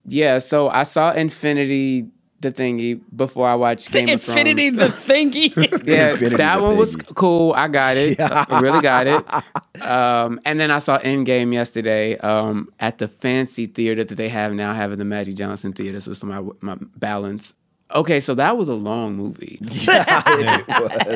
[0.08, 2.08] Yeah, so I saw Infinity
[2.46, 5.36] the thingy before I watched Game Infinity of the Thrones.
[5.36, 5.56] thingy.
[5.88, 7.54] yeah, Infinity that the one was cool.
[7.54, 8.20] I got it.
[8.20, 9.82] I really got it.
[9.82, 14.54] Um, and then I saw Endgame yesterday um, at the fancy theater that they have
[14.54, 16.00] now, having the Magic Johnson Theater.
[16.00, 17.54] So it's my my balance.
[17.94, 19.60] Okay, so that was a long movie.
[19.86, 20.64] Yeah,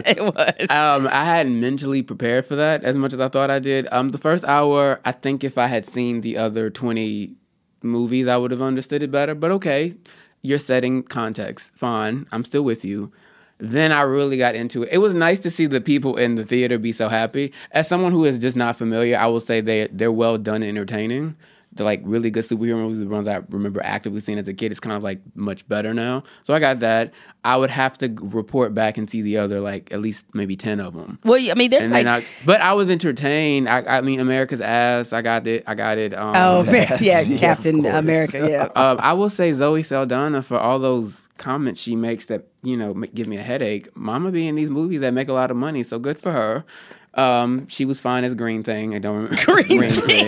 [0.06, 0.70] it was.
[0.70, 3.88] Um, I hadn't mentally prepared for that as much as I thought I did.
[3.92, 7.36] Um, the first hour, I think if I had seen the other twenty
[7.82, 9.34] movies, I would have understood it better.
[9.34, 9.96] But okay,
[10.42, 11.72] you're setting context.
[11.74, 13.12] Fine, I'm still with you.
[13.58, 14.90] Then I really got into it.
[14.92, 17.52] It was nice to see the people in the theater be so happy.
[17.72, 20.78] As someone who is just not familiar, I will say they they're well done and
[20.78, 21.36] entertaining.
[21.74, 24.72] The like really good superhero movies, the ones I remember actively seeing as a kid,
[24.72, 26.24] is kind of like much better now.
[26.44, 27.14] So I got that.
[27.44, 30.80] I would have to report back and see the other like at least maybe ten
[30.80, 31.20] of them.
[31.24, 33.70] well, I mean, there's And like, I, but I was entertained.
[33.70, 35.14] I, I mean, America's ass.
[35.14, 35.64] I got it.
[35.68, 36.14] I got it.
[36.14, 37.94] Um, oh man, yeah, Yeah, Captain course.
[37.96, 38.64] America, yeah.
[38.76, 42.94] um, I will say Zoe Saldana for all those comments she makes that you know
[43.14, 43.88] give me a headache.
[43.96, 46.66] Mama be in these movies that make a lot of money, so good for her.
[47.16, 48.94] Um, she was fine as Green Thing.
[48.96, 50.28] I don't remember Green, Thing.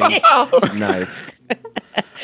[0.80, 1.28] nice.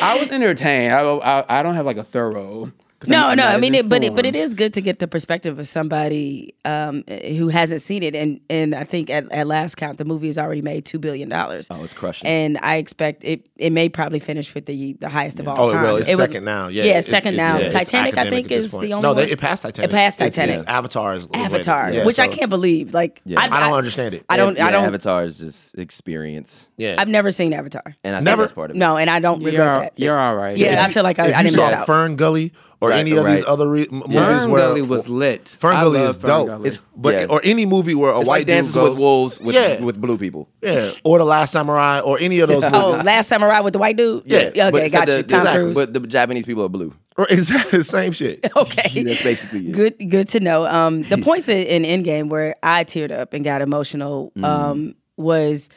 [0.01, 0.93] I was entertained.
[0.93, 2.71] I, I I don't have like a thorough 'Cause
[3.05, 3.43] No, I'm- no.
[3.43, 4.49] I'm I not mean, it, but it, but it informed.
[4.49, 8.73] is good to get the perspective of somebody um, who hasn't seen it, and and
[8.73, 11.67] I think at, at last count, the movie has already made two billion dollars.
[11.69, 12.27] Oh, it's crushing.
[12.27, 13.47] And I expect it.
[13.57, 15.83] It may probably finish with the the highest of all Oh, time.
[15.83, 16.69] well, it's It was- second now.
[16.69, 17.59] Yeah, yeah, it's- second it's- now.
[17.61, 18.85] yeah, Titanic, I think, is point.
[18.87, 19.03] the only.
[19.03, 19.17] No, one.
[19.25, 19.91] they, it passed Titanic.
[19.91, 20.55] It passed Titanic.
[20.61, 21.45] it's Avatar is later.
[21.45, 22.95] Avatar, Yeah, which I can't believe.
[22.95, 23.39] Like, Yeah.
[23.39, 24.25] I don't understand it.
[24.27, 24.57] I don't.
[24.57, 24.85] yeah, I don't.
[24.85, 27.95] Avatar is just experience, Yeah, I've never seen Avatar.
[28.03, 28.79] and I Never- think part of it.
[28.79, 29.93] No, and I don't regret You're, that.
[29.97, 30.57] you're all right.
[30.57, 31.85] Yeah, I feel like I, if I you didn't saw miss out.
[31.85, 35.47] Fern Gully or Right, any of these other re- movies Fern where Gully was lit.
[35.59, 36.47] Fern Gully is dope.
[36.47, 36.67] Gully.
[36.67, 37.25] It's- but yeah.
[37.27, 39.81] or any movie where a It's white like Dances goes, with Wolves with, Yeah.
[39.81, 40.47] with blue people.
[40.61, 42.79] yeah, or the Last Samurai or any of those movies.
[42.79, 44.23] Oh, Last Samurai with the white dude.
[44.25, 45.23] Yeah, Okay, but, so got the- you.
[45.23, 45.75] Tom exactly, Cruise.
[45.75, 46.93] But the Japanese people are blue.
[47.17, 48.45] Or exactly the same shit.
[48.55, 49.01] okay.
[49.01, 49.71] That's basically it.
[49.71, 50.67] Good, good to know.
[50.67, 54.45] Um, the points in, in Endgame where I teared up and got emotional Mm.
[54.45, 55.69] um, was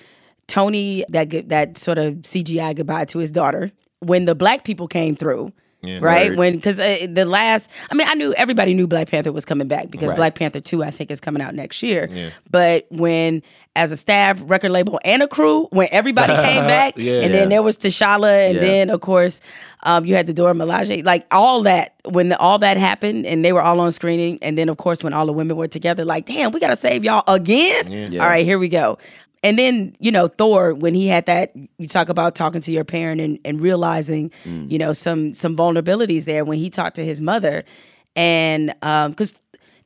[0.48, 5.14] Tony that that sort of CGI goodbye to his daughter when the black people came
[5.16, 5.50] through.
[5.82, 6.38] Right Word.
[6.38, 9.66] when because uh, the last i mean i knew everybody knew black panther was coming
[9.68, 10.16] back because Right.
[10.16, 12.08] black panther 2 i think is coming out next year
[12.50, 13.42] but when
[13.76, 17.20] as a staff record label and a crew when everybody came back Yeah.
[17.22, 18.60] and then there was T'Challa and Yeah.
[18.60, 19.40] then of course
[19.82, 23.52] um, you had the Dora Milaje like all that when all that happened and they
[23.52, 26.26] were all on screening and then of course when all the women were together like
[26.26, 28.22] damn we gotta save y'all again Yeah.
[28.22, 28.98] all right here we go
[29.42, 32.84] and then you know Thor when he had that you talk about talking to your
[32.84, 34.70] parent and, and realizing Mm.
[34.70, 37.64] you know some some vulnerabilities there when he talked to his mother
[38.16, 39.34] and um because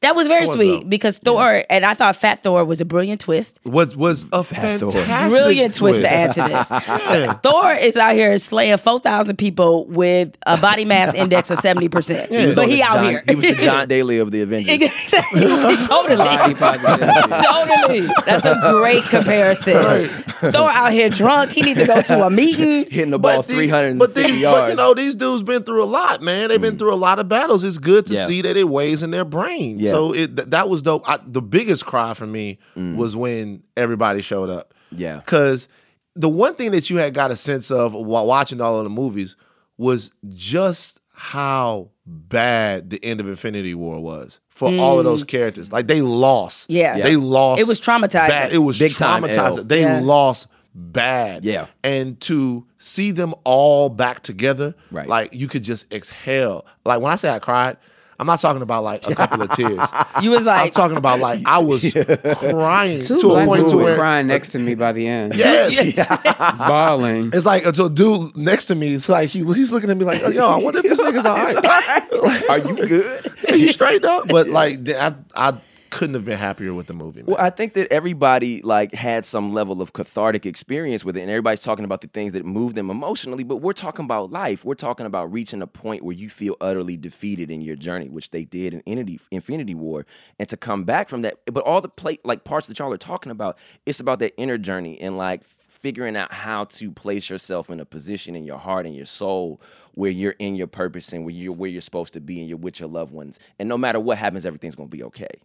[0.05, 0.89] that was very was sweet up.
[0.89, 4.45] because Thor and I thought Fat Thor was a brilliant twist Was was a Thor.
[4.45, 7.37] fantastic brilliant twist to add to this.
[7.43, 11.89] Thor is out here slaying four thousand people with a body mass index of seventy
[11.89, 12.31] percent.
[12.31, 13.23] He But on he out John, here.
[13.27, 14.71] He was the John Daly of the Avengers.
[14.71, 15.41] exactly.
[15.87, 16.55] totally.
[16.55, 18.13] Totally.
[18.27, 20.09] That's a great comparison.
[20.53, 21.53] Thor out here drunk.
[21.53, 22.91] He needs to go to a meeting.
[22.91, 23.99] Hitting the ball three hundred.
[23.99, 24.61] but these, yards.
[24.61, 26.49] But you know, these dudes been through a lot, man.
[26.49, 26.79] They've been mm.
[26.79, 27.65] through a lot of battles.
[27.65, 28.27] It's good to Yeah.
[28.27, 29.79] see that it weighs in their brain.
[29.79, 29.93] Yeah.
[29.95, 31.09] So it th- that was dope.
[31.09, 32.97] I, the biggest cry for me mm.
[32.97, 34.75] was when everybody showed up.
[34.91, 35.17] Yeah.
[35.17, 35.69] Because
[36.15, 38.91] the one thing that you had got a sense of while watching all of the
[38.91, 39.37] movies
[39.77, 45.29] was just how bad the end of Infinity War was for all of those mm.
[45.29, 45.73] characters.
[45.73, 46.71] Like they lost.
[46.71, 46.99] Yeah.
[46.99, 47.61] They lost.
[47.61, 48.29] It was traumatizing.
[48.29, 48.53] Bad.
[48.53, 49.69] It was Big time traumatizing.
[49.69, 50.01] They Yeah.
[50.01, 51.45] lost bad.
[51.45, 51.67] Yeah.
[51.83, 55.09] And to see them all back together, Right.
[55.09, 56.67] like you could just exhale.
[56.85, 57.77] Like when I say I cried,
[58.19, 59.81] I'm not talking about like a couple of tears.
[60.23, 61.83] You was like, I'm talking about like I was
[62.39, 65.35] crying Two to a point to where crying next to me by the end.
[65.37, 67.31] yeah, Bawling.
[67.33, 70.23] it's like until dude next to me is like he, he's looking at me like,
[70.33, 72.49] yo, I wonder if this nigga's all right.
[72.49, 73.33] Are you good?
[73.49, 75.55] He straight up, but like I, I
[75.95, 77.21] couldn't have been happier with the movie.
[77.21, 77.27] Man.
[77.27, 81.31] Well, I think that everybody like had some level of cathartic experience with it, and
[81.31, 83.45] everybody's talking about the things that move them emotionally.
[83.45, 84.65] But we're talking about life.
[84.65, 88.33] We're talking about reaching a point where you feel utterly defeated in your journey, which
[88.33, 90.05] they did in Infinity, Infinity War,
[90.41, 91.39] and to come back from that.
[91.47, 94.59] But all the play like parts that y'all are talking about, it's about that inner
[94.59, 98.85] journey and like figuring out how to place yourself in a position in your heart
[98.85, 99.61] and your soul
[99.93, 102.59] where you're in your purpose and where you're where you're supposed to be and you're
[102.59, 103.39] with your loved ones.
[103.61, 105.41] And no matter what happens, everything's gonna be okay.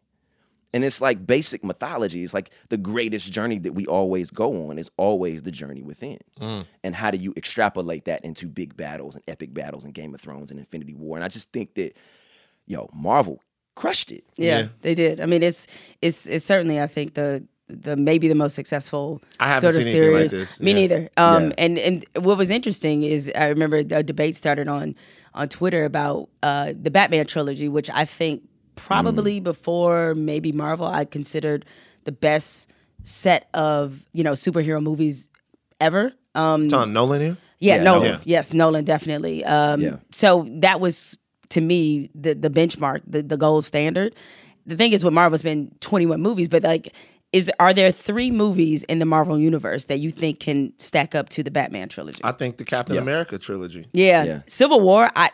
[0.73, 2.23] And it's like basic mythology.
[2.23, 6.19] It's like the greatest journey that we always go on is always the journey within.
[6.83, 10.21] And how do you extrapolate that into big battles and epic battles and Game of
[10.21, 11.17] Thrones and Infinity War?
[11.17, 11.95] And I just think that,
[12.67, 13.41] yo, Marvel
[13.75, 14.23] crushed it.
[14.37, 14.67] yeah, Yeah.
[14.81, 15.19] they did.
[15.21, 15.65] I mean, it's
[16.01, 19.95] it's it's certainly I think the the maybe the most successful I sort of seen
[19.95, 20.49] anything like series.
[20.49, 20.59] this.
[20.59, 20.77] Me Yeah.
[20.77, 21.09] neither.
[21.17, 21.53] Um, Yeah.
[21.59, 24.95] and and what was interesting is I remember a debate started on
[25.33, 28.43] on Twitter about uh, the Batman trilogy, which I think
[28.79, 28.85] Mm.
[28.85, 31.65] probably before maybe Marvel, I considered
[32.05, 32.67] the best
[33.03, 35.29] set of you know superhero movies
[35.79, 36.13] ever.
[36.35, 37.37] Um, Tom Nolan here.
[37.59, 38.03] yeah, Yeah, Nolan.
[38.03, 38.21] Nolan.
[38.25, 39.43] Yes, Nolan definitely.
[39.45, 39.95] Um, Yeah.
[40.11, 41.17] So that was
[41.49, 44.15] to me the the benchmark, the the gold standard.
[44.65, 46.93] The thing is, with Marvel's been 21 movies, but like,
[47.33, 51.29] is are there three movies in the Marvel universe that you think can stack up
[51.29, 52.21] to the Batman trilogy?
[52.23, 53.87] I think the Captain America trilogy.
[53.93, 54.23] yeah.
[54.23, 54.41] Yeah.
[54.47, 55.09] Civil War.
[55.15, 55.31] I.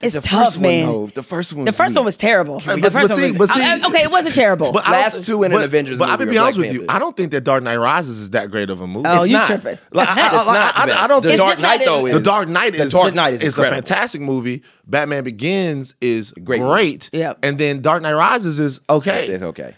[0.00, 0.86] It's the tough, first man.
[0.86, 1.66] One, though, the first one.
[1.66, 2.62] the first one was terrible.
[2.64, 4.02] But- the but first one see- was but see- I- I- okay.
[4.04, 4.72] It wasn't terrible.
[4.72, 6.86] But I don't Last two in an Avengers But I'll be honest Black with you.
[6.88, 9.06] I don't think that Dark Knight Rises is that great of a movie.
[9.06, 9.46] oh, It's you not.
[9.46, 9.78] tripping?
[9.92, 12.48] Like, I, I, not I, I, don't The think Dark Knight though is the Dark
[12.48, 14.62] Knight the is Dark Knight is a fantastic movie.
[14.86, 17.10] Batman Begins is Great great.
[17.12, 17.18] movie.
[17.22, 17.34] Yeah.
[17.42, 19.26] and then Dark Knight Rises is okay.
[19.26, 19.76] It's okay.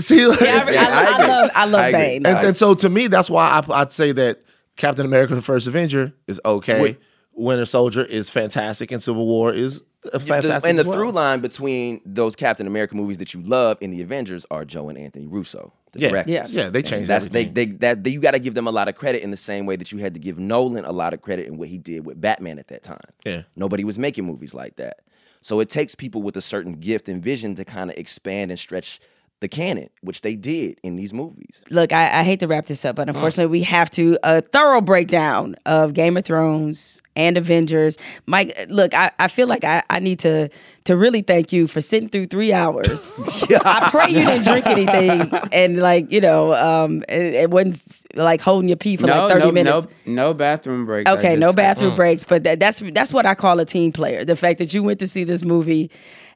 [0.00, 1.92] See, like, See, I, it's- I, I, I love I love I.
[1.92, 2.26] Bane.
[2.26, 4.42] and, and so to me, that's why I, I'd say that
[4.76, 6.82] Captain America: The First Avenger is okay.
[6.82, 6.98] Wait.
[7.38, 10.68] Winter Soldier is fantastic, and Civil War is a fantastic.
[10.68, 10.96] and the as well.
[10.96, 14.88] through line between those Captain America movies that you love in the Avengers are Joe
[14.88, 16.08] and Anthony Russo, the Yeah.
[16.10, 16.54] directors.
[16.54, 16.64] Yeah.
[16.64, 17.54] Yeah, they And changed that's everything.
[17.54, 19.36] they they that they, you got to give them a lot of credit in the
[19.36, 21.78] same way that you had to give Nolan a lot of credit in what he
[21.78, 23.00] did with Batman at that time.
[23.24, 23.42] Yeah.
[23.56, 24.98] nobody was making movies like that.
[25.40, 28.58] So it takes people with a certain gift and vision to kind of expand and
[28.58, 29.00] stretch
[29.40, 31.62] the canon, which they did in these movies.
[31.70, 34.80] Look, I, I hate to wrap this up, but unfortunately, we have to a thorough
[34.80, 37.98] breakdown of Game of Thrones and Avengers.
[38.26, 40.48] Mike, look, I, I feel like I, I need to
[40.84, 43.12] to really thank you for sitting through three hours.
[43.64, 48.40] I pray you didn't drink anything and like you know, um, it, it wasn't like
[48.40, 49.86] holding your pee for no, like thirty no, minutes.
[50.06, 51.08] no, no bathroom breaks.
[51.08, 53.92] I Okay, no just- bathroom breaks, but that, that's that's what I call a team
[53.92, 54.24] player.
[54.24, 55.90] The fact that you went to see this movie,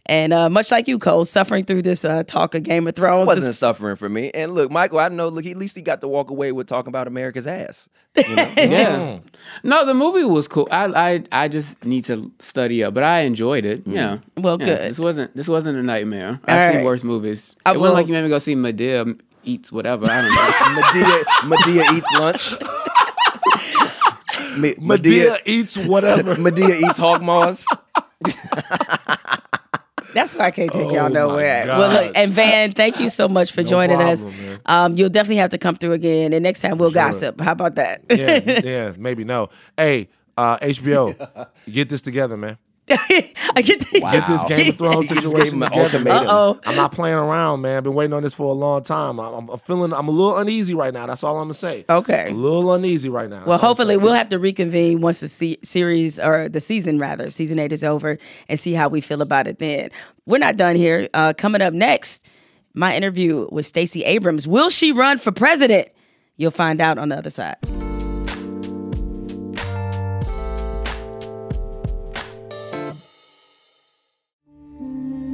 [0.07, 3.29] and uh, much like you, Cole, suffering through this uh, talk of Game of Thrones.
[3.29, 4.31] It wasn't suffering for me.
[4.33, 5.29] And look, Michael, I know.
[5.29, 7.89] Look, at least he got to walk away with talking about America's ass.
[8.17, 8.53] You know?
[8.57, 9.19] Yeah.
[9.63, 10.67] No, the movie was cool.
[10.71, 13.83] I, I I just need to study up, but I enjoyed it.
[13.87, 14.19] Yeah.
[14.37, 14.79] Well, Yeah, good.
[14.91, 16.41] This wasn't this wasn't a nightmare.
[16.49, 17.55] All I've seen worse movies.
[17.65, 20.05] I it wasn't like you made me go see Madea eats whatever.
[20.11, 20.83] I don't know.
[20.83, 22.53] Madea, Madea eats lunch.
[24.59, 26.35] Me- Madea eats whatever.
[26.37, 27.65] Madea eats hog maws.
[30.15, 31.67] That's why I can't take Oh y'all nowhere.
[31.67, 34.23] Well, look, and Van, thank you so much for joining us.
[34.23, 34.61] problem, man.
[34.67, 37.41] Um, you'll definitely have to come through again, and next time we'll gossip.
[37.41, 38.03] How about that?
[38.11, 39.49] yeah, yeah, maybe no.
[39.77, 42.59] Hey, uh, HBO, get this together, man.
[42.91, 45.83] I get the, Get this Game of Thrones He just gave situation together.
[45.83, 46.27] ultimatum.
[46.27, 46.61] Uh-oh.
[46.65, 47.77] I'm not playing around, man.
[47.77, 49.19] I've been waiting on this for a long time.
[49.21, 51.07] I'm, I'm feeling, I'm a little uneasy right now.
[51.07, 51.85] That's all I'm gonna say.
[51.89, 52.31] Okay.
[52.31, 53.37] A little uneasy right now.
[53.37, 57.31] That's Well, hopefully we'll have to reconvene once the se- series or the season rather,
[57.31, 58.19] season eight is over,
[58.49, 59.91] and see how we feel about it then.
[60.27, 61.09] We're not done here.
[61.15, 62.27] Uh, coming up next,
[62.75, 64.47] my interview with Stacey Abrams.
[64.49, 65.89] Will she run for president?
[66.37, 67.57] You'll find out on the other side.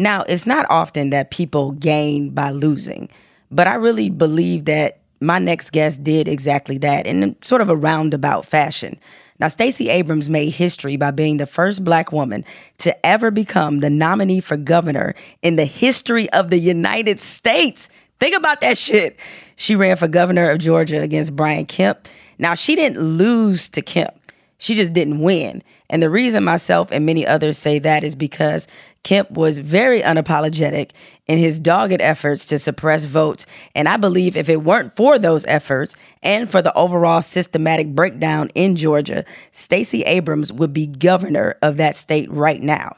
[0.00, 3.10] Now, it's not often that people gain by losing,
[3.50, 7.76] but I really believe that my next guest did exactly that in sort of a
[7.76, 8.98] roundabout fashion.
[9.40, 12.46] Now, Stacey Abrams made history by being the first black woman
[12.78, 17.90] to ever become the nominee for governor in the history of the United States.
[18.20, 19.18] Think about that shit.
[19.56, 22.08] She ran for governor of Georgia against Brian Kemp.
[22.38, 24.14] Now, she didn't lose to Kemp.
[24.56, 25.62] She just didn't win.
[25.90, 28.68] And the reason myself and many others say that is because
[29.02, 30.92] Kemp was very unapologetic
[31.26, 33.44] in his dogged efforts to suppress votes.
[33.74, 38.50] And I believe if it weren't for those efforts and for the overall systematic breakdown
[38.54, 42.96] in Georgia, Stacey Abrams would be governor of that state right now.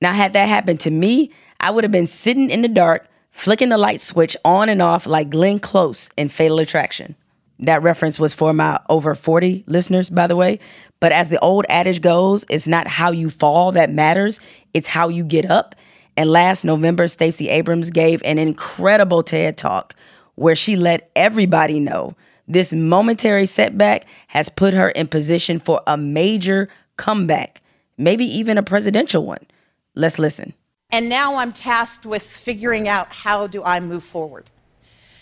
[0.00, 3.68] Now, had that happened to me, I would have been sitting in the dark, flicking
[3.68, 7.14] the light switch on and off like Glenn Close in Fatal Attraction.
[7.58, 10.58] That reference was for my over 40 listeners, by the way.
[11.00, 14.40] But as the old adage goes, it's not how you fall that matters,
[14.74, 15.74] it's how you get up.
[16.16, 19.94] And last November, Stacey Abrams gave an incredible TED talk
[20.34, 22.14] where she let everybody know
[22.48, 27.62] this momentary setback has put her in position for a major comeback,
[27.96, 29.46] maybe even a presidential one.
[29.94, 30.52] Let's listen.
[30.90, 34.50] And now I'm tasked with figuring out how do I move forward.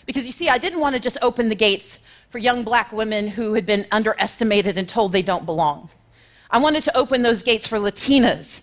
[0.06, 3.28] Because you see, I didn't want to just open the gates for young black women
[3.28, 5.90] who had been underestimated and told they don't belong.
[6.50, 8.62] I wanted to open those gates for Latinas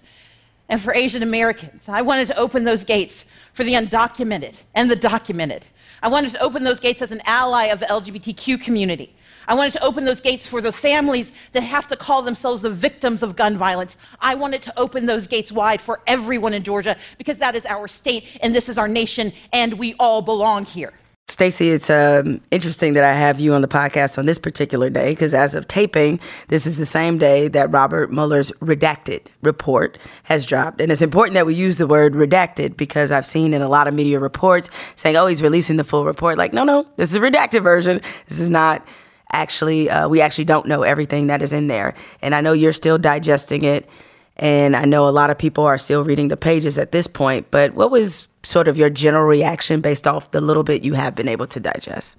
[0.69, 1.87] and for Asian Americans.
[1.87, 5.65] I wanted to open those gates for the undocumented and the documented.
[6.01, 9.13] I wanted to open those gates as an ally of the LGBTQ community.
[9.49, 12.69] I wanted to open those gates for the families that have to call themselves the
[12.69, 13.95] victims of gun violence.
[14.19, 17.87] I wanted to open those gates wide for everyone in Georgia because that is our
[17.87, 20.93] state and this is our nation and we all belong here.
[21.29, 25.11] Stacey, it's um, interesting that I have you on the podcast on this particular day
[25.11, 30.45] because as of taping, this is the same day that Robert Mueller's redacted report has
[30.45, 30.79] dropped.
[30.79, 33.89] And it's important that we use the word redacted because I've seen in a lot
[33.89, 36.37] of media reports saying, oh, he's releasing the full report.
[36.37, 37.99] Like, no, no, this is a redacted version.
[38.29, 38.87] This is not
[39.33, 41.93] actually, uh, we actually don't know everything that is in there.
[42.21, 43.89] And I know you're still digesting it.
[44.37, 47.51] And I know a lot of people are still reading the pages at this point.
[47.51, 51.15] But what was sort of your general reaction based off the little bit you have
[51.15, 52.17] been able to digest?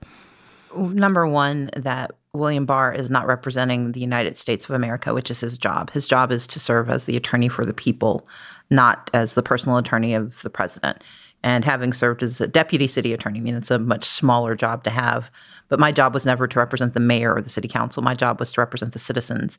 [0.76, 5.40] Number one, that William Barr is not representing the United States of America, which is
[5.40, 5.90] his job.
[5.90, 8.28] His job is to serve as the attorney for the people,
[8.70, 11.02] not as the personal attorney of the president.
[11.42, 14.84] And having served as a deputy city attorney, I mean, it's a much smaller job
[14.84, 15.30] to have.
[15.68, 18.03] But my job was never to represent the mayor or the city council.
[18.03, 19.59] My job was to represent the citizens.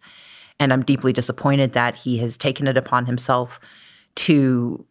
[0.59, 3.59] And I'm deeply disappointed that he has taken it upon himself
[4.15, 4.85] to,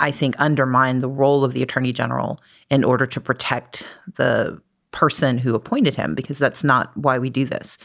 [0.00, 2.40] I think, undermine the role of the attorney general
[2.70, 3.86] in order to protect
[4.16, 7.78] the person who appointed him, because that's not why we do this.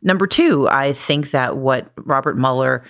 [0.00, 2.82] Number two, I think that what Robert Mueller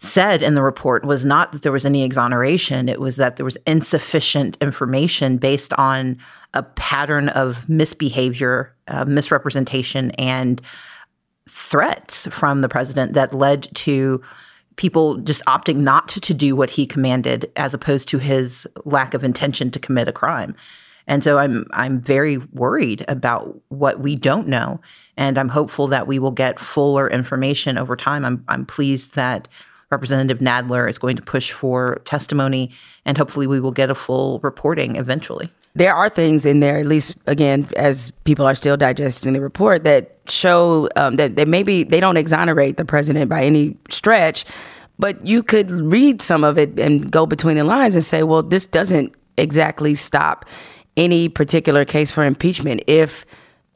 [0.00, 3.44] said in the report was not that there was any exoneration, it was that there
[3.44, 6.16] was insufficient information based on
[6.54, 10.62] a pattern of misbehavior, uh, misrepresentation, and
[11.50, 14.22] threats from the president that led to
[14.78, 19.22] people just opting not to do what he commanded as opposed to his lack of
[19.22, 20.56] intention to commit a crime.
[21.06, 24.80] And so I'm I'm very worried about what we don't know
[25.16, 28.24] and I'm hopeful that we will get fuller information over time.
[28.24, 29.48] I'm I'm pleased that
[29.90, 32.70] Representative Nadler is going to push for testimony
[33.04, 35.50] and hopefully we will get a full reporting eventually.
[35.78, 39.84] There are things in there, at least again, as people are still digesting the report,
[39.84, 44.44] that show um, that, that maybe they don't exonerate the president by any stretch,
[44.98, 48.42] but you could read some of it and go between the lines and say, well,
[48.42, 50.44] this doesn't exactly stop
[50.96, 53.24] any particular case for impeachment if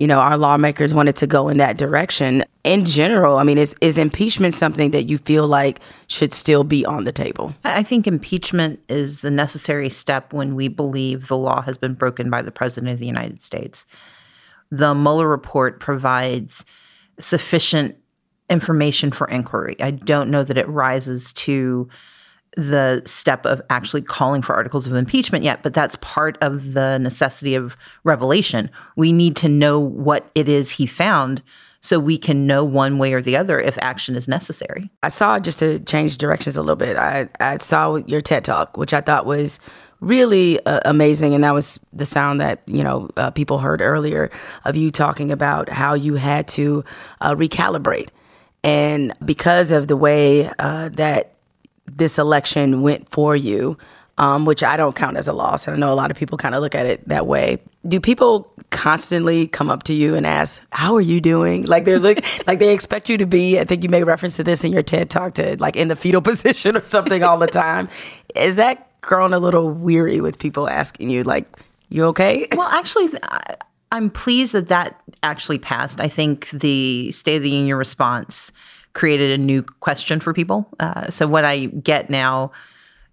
[0.02, 3.74] you know our lawmakers wanted to go in that direction in general i mean is
[3.80, 8.06] is impeachment something that you feel like should still be on the table I think
[8.06, 12.52] impeachment is the necessary step when we believe the law has been broken by the
[12.52, 13.86] President of the United States.
[14.70, 16.64] The Mueller report provides
[17.18, 17.96] sufficient
[18.50, 19.76] information for inquiry.
[19.80, 21.88] I don't know that it rises to
[22.56, 26.98] the step of actually calling for articles of impeachment yet, but that's part of the
[26.98, 28.70] necessity of revelation.
[28.96, 31.42] We need to know what it is he found
[31.80, 34.90] so we can know one way or the other if action is necessary.
[35.02, 36.96] I saw just to change directions a little bit.
[36.96, 39.58] I, I saw your TED talk, which I thought was
[40.00, 44.30] really uh, amazing, and that was the sound that you know uh, people heard earlier
[44.64, 46.84] of you talking about how you had to
[47.20, 48.10] uh, recalibrate,
[48.62, 51.34] and because of the way uh, that
[51.86, 53.76] this election went for you.
[54.18, 55.66] Um, which I don't count as a loss.
[55.66, 57.58] And I know a lot of people kind of look at it that way.
[57.88, 61.98] Do people constantly come up to you and ask, "How are you doing?" Like they're
[61.98, 63.58] like, like they expect you to be.
[63.58, 65.96] I think you made reference to this in your TED talk to like in the
[65.96, 67.88] fetal position or something all the time.
[68.36, 71.46] Is that grown a little weary with people asking you, like,
[71.88, 73.56] "You okay?" Well, actually, I-
[73.92, 76.02] I'm pleased that that actually passed.
[76.02, 78.52] I think the State of the Union response
[78.94, 80.68] created a new question for people.
[80.80, 82.52] Uh, so what I get now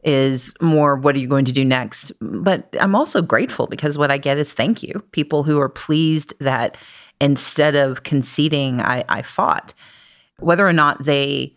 [0.03, 2.11] is more what are you going to do next?
[2.21, 5.03] But i'm also grateful because what i get is thank you.
[5.11, 6.77] People who are pleased that
[7.19, 9.73] instead of conceding i, I fought.
[10.39, 11.53] Whether or not they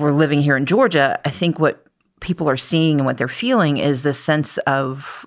[0.00, 1.84] were living here in georgia i think what
[2.20, 5.26] people are seeing and what they're feeling is this sense of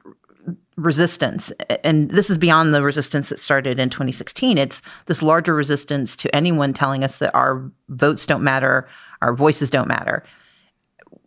[0.81, 1.51] resistance
[1.83, 6.33] and this is beyond the resistance that started in 2016 it's this larger resistance to
[6.35, 8.87] anyone telling us that our votes don't matter
[9.21, 10.23] our voices don't matter.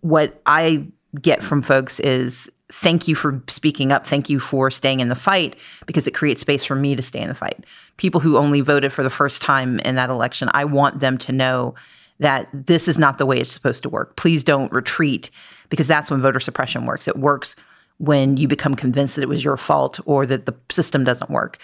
[0.00, 0.86] What i
[1.20, 4.04] get from folks is thank you for speaking up.
[4.04, 7.20] Thank you for staying in the fight because it creates space for me to stay
[7.20, 7.64] in the fight.
[7.98, 11.32] People who only voted for the first time in that election i want them to
[11.32, 11.74] know
[12.20, 14.16] that this is not the way it's supposed to work.
[14.16, 15.30] Please don't retreat
[15.68, 17.08] because that's when voter suppression works.
[17.08, 17.56] It works
[17.98, 21.58] when you become convinced that it was your fault or that the system doesn't work.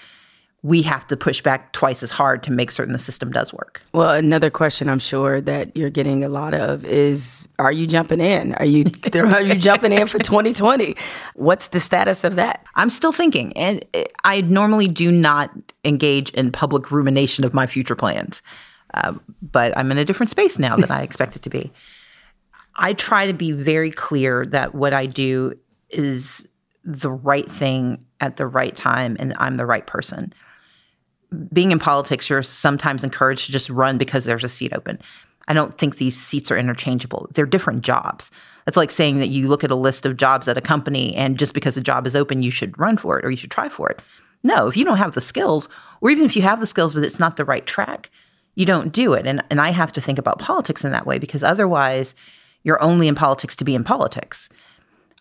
[0.62, 3.80] We have to push back twice as hard to make certain the system does work.
[3.94, 8.20] Well, another question I'm sure that you're getting a lot of is are you jumping
[8.20, 8.54] in?
[8.56, 10.96] Are you are you jumping in for 2020?
[11.34, 12.62] What's the status of that?
[12.74, 13.82] I'm still thinking and
[14.24, 15.50] I normally do not
[15.86, 18.42] engage in public rumination of my future plans.
[18.92, 21.72] Uh, but I'm in a different space now than I expected to be.
[22.76, 25.54] I try to be very clear that what I do
[25.90, 26.48] is
[26.84, 30.32] the right thing at the right time and I'm the right person.
[31.52, 34.98] Being in politics, you're sometimes encouraged to just run because there's a seat open.
[35.48, 37.28] I don't think these seats are interchangeable.
[37.34, 38.30] They're different jobs.
[38.64, 41.38] That's like saying that you look at a list of jobs at a company and
[41.38, 43.68] just because a job is open, you should run for it or you should try
[43.68, 44.00] for it.
[44.42, 45.68] No, if you don't have the skills,
[46.00, 48.10] or even if you have the skills but it's not the right track,
[48.54, 49.26] you don't do it.
[49.26, 52.14] And and I have to think about politics in that way because otherwise
[52.62, 54.48] you're only in politics to be in politics.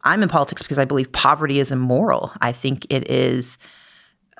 [0.03, 2.31] I'm in politics because I believe poverty is immoral.
[2.41, 3.57] I think it is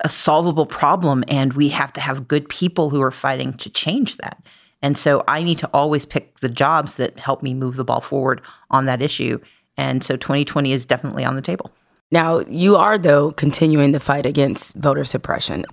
[0.02, 4.16] a solvable problem, and we have to have good people who are fighting to change
[4.18, 4.42] that.
[4.82, 8.00] And so I need to always pick the jobs that help me move the ball
[8.00, 8.40] forward
[8.70, 9.38] on that issue.
[9.76, 11.70] And so 2020 is definitely on the table.
[12.10, 15.64] Now, you are, though, continuing the fight against voter suppression.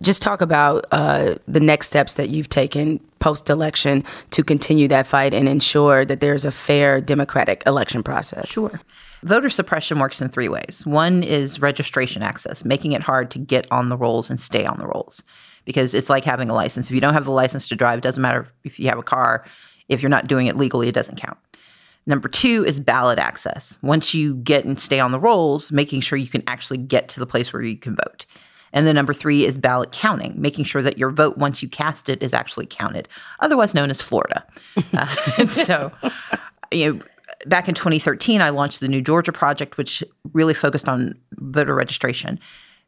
[0.00, 5.06] just talk about uh, the next steps that you've taken post election to continue that
[5.06, 8.50] fight and ensure that there's a fair democratic election process.
[8.50, 8.80] Sure.
[9.22, 10.82] Voter suppression works in three ways.
[10.84, 14.78] One is registration access, making it hard to get on the rolls and stay on
[14.78, 15.22] the rolls
[15.64, 16.86] because it's like having a license.
[16.88, 19.02] If you don't have the license to drive, it doesn't matter if you have a
[19.02, 19.44] car.
[19.88, 21.38] If you're not doing it legally, it doesn't count.
[22.04, 23.78] Number two is ballot access.
[23.80, 27.20] Once you get and stay on the rolls, making sure you can actually get to
[27.20, 28.26] the place where you can vote.
[28.72, 32.08] And then number three is ballot counting, making sure that your vote, once you cast
[32.08, 33.08] it, is actually counted,
[33.40, 34.44] otherwise known as Florida.
[34.94, 35.06] uh,
[35.48, 35.92] so,
[36.72, 37.02] you know,
[37.46, 42.38] back in 2013, I launched the New Georgia Project, which really focused on voter registration.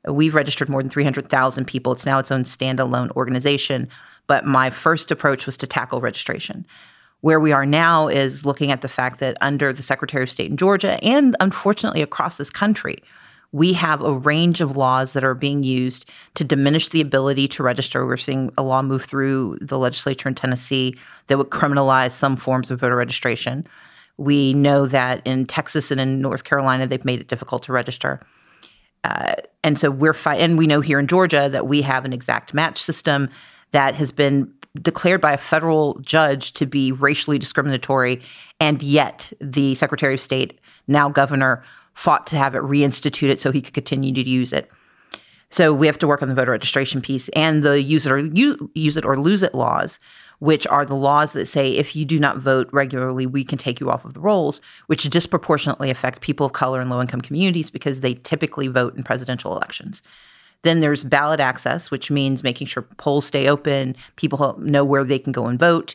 [0.06, 1.92] We've registered more than 300,000 people.
[1.92, 3.88] It's now its own standalone organization.
[4.26, 6.66] But my first approach was to tackle registration.
[7.20, 10.50] Where we are now is looking at the fact that under the Secretary of State
[10.50, 12.98] in Georgia, and unfortunately across this country,
[13.52, 17.62] we have a range of laws that are being used to diminish the ability to
[17.62, 18.04] register.
[18.04, 20.96] We're seeing a law move through the legislature in Tennessee
[21.28, 23.66] that would criminalize some forms of voter registration.
[24.16, 28.20] We know that in Texas and in North Carolina, they've made it difficult to register.
[29.02, 30.44] Uh, and so we're fighting.
[30.44, 33.28] And we know here in Georgia that we have an exact match system
[33.72, 38.22] that has been declared by a federal judge to be racially discriminatory.
[38.60, 41.62] And yet the Secretary of State, now governor,
[41.92, 44.70] fought to have it reinstituted so he could continue to use it.
[45.50, 48.18] So we have to work on the voter registration piece and the use it or
[48.18, 50.00] use it or lose it laws
[50.38, 53.80] which are the laws that say if you do not vote regularly, we can take
[53.80, 57.70] you off of the rolls, which disproportionately affect people of color and low income communities
[57.70, 60.02] because they typically vote in presidential elections.
[60.62, 65.18] Then there's ballot access, which means making sure polls stay open, people know where they
[65.18, 65.94] can go and vote.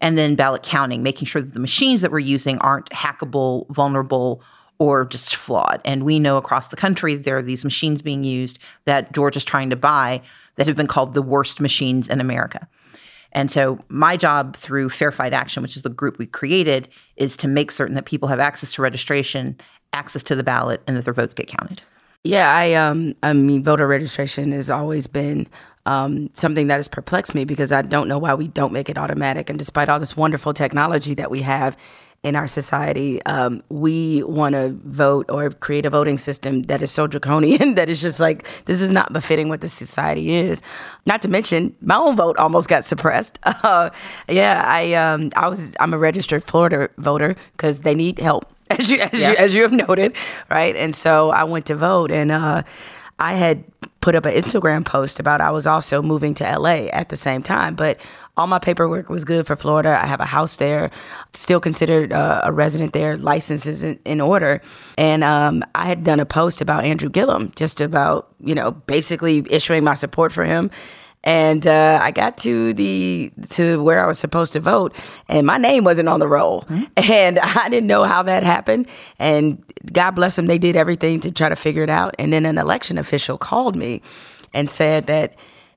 [0.00, 4.42] And then ballot counting, making sure that the machines that we're using aren't hackable, vulnerable,
[4.78, 5.80] or just flawed.
[5.84, 9.70] And we know across the country there are these machines being used that Georgia's trying
[9.70, 10.20] to buy
[10.56, 12.68] that have been called the worst machines in America.
[13.34, 17.36] And so my job through Fair Fight Action, which is the group we created, is
[17.38, 19.58] to make certain that people have access to registration,
[19.92, 21.82] access to the ballot, and that their votes get counted.
[22.22, 25.46] Yeah, I um I mean voter registration has always been
[25.86, 28.96] um, something that has perplexed me because I don't know why we don't make it
[28.96, 29.50] automatic.
[29.50, 31.76] And despite all this wonderful technology that we have
[32.24, 36.90] in our society, um, we want to vote or create a voting system that is
[36.90, 40.62] so draconian that it's just like this is not befitting what the society is.
[41.04, 43.38] Not to mention, my own vote almost got suppressed.
[43.64, 43.88] Uh,
[44.28, 48.90] yeah, I um, I was I'm a registered Florida voter because they need help, as
[48.90, 49.30] you as yeah.
[49.30, 50.14] you as you have noted,
[50.50, 50.76] right?
[50.76, 52.62] And so I went to vote, and uh,
[53.18, 53.64] I had
[54.00, 57.42] put up an Instagram post about I was also moving to LA at the same
[57.42, 57.98] time, but
[58.36, 59.98] all my paperwork was good for Florida.
[60.00, 60.90] I have a house there,
[61.32, 64.60] still considered uh, a resident there, licenses in, in order.
[64.98, 69.46] And um, I had done a post about Andrew Gillum, just about, you know, basically
[69.50, 70.70] issuing my support for him.
[71.22, 74.94] And uh, I got to the to where I was supposed to vote,
[75.26, 76.84] and my name wasn't on the roll, mm-hmm.
[77.10, 78.88] and I didn't know how that happened.
[79.18, 82.14] And God bless them, they did everything to try to figure it out.
[82.18, 84.02] And then an election official called me
[84.52, 85.34] and said that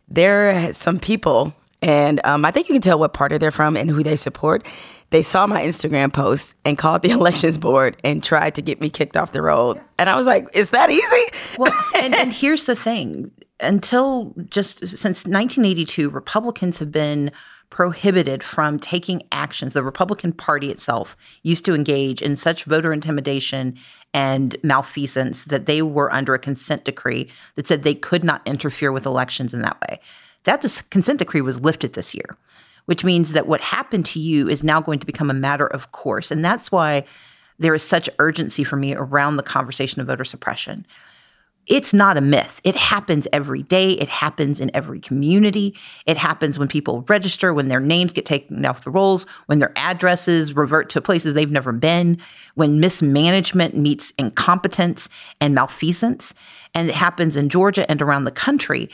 [0.09, 3.77] there are some people and um, I think you can tell what party they're from
[3.77, 4.65] and who they support.
[5.09, 8.89] They saw my Instagram post and called the elections board and tried to get me
[8.89, 9.79] kicked off the road.
[9.97, 11.25] And I was like, "Is that easy?"
[11.57, 17.31] Well, and, and here's the thing: until just since 1982, Republicans have been
[17.69, 19.73] prohibited from taking actions.
[19.73, 23.77] The Republican Party itself used to engage in such voter intimidation
[24.13, 28.91] and malfeasance that they were under a consent decree that said they could not interfere
[28.91, 29.99] with elections in that way.
[30.47, 32.37] That consent decree was lifted this year,
[32.85, 35.91] which means that what happened to you is now going to become a matter of
[35.91, 36.31] course.
[36.31, 37.03] And that's why
[37.59, 40.87] there is such urgency for me around the conversation of voter suppression.
[41.65, 42.61] It's not a myth.
[42.63, 43.91] It happens every day.
[43.91, 45.75] It happens in every community.
[46.05, 49.73] It happens when people register, when their names get taken off the rolls, when their
[49.75, 52.19] addresses revert to places they've never been,
[52.55, 55.09] when mismanagement meets incompetence
[55.41, 56.33] and malfeasance.
[56.73, 58.89] And it happens in Georgia and around the country.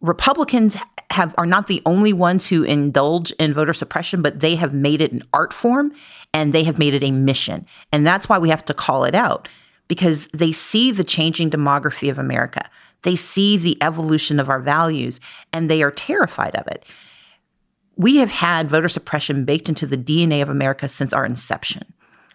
[0.00, 0.76] Republicans
[1.10, 5.00] have are not the only ones who indulge in voter suppression, but they have made
[5.00, 5.92] it an art form
[6.34, 7.66] and they have made it a mission.
[7.92, 9.48] And that's why we have to call it out
[9.88, 12.68] because they see the changing demography of America.
[13.02, 15.20] They see the evolution of our values
[15.52, 16.84] and they are terrified of it.
[17.96, 21.84] We have had voter suppression baked into the DNA of America since our inception.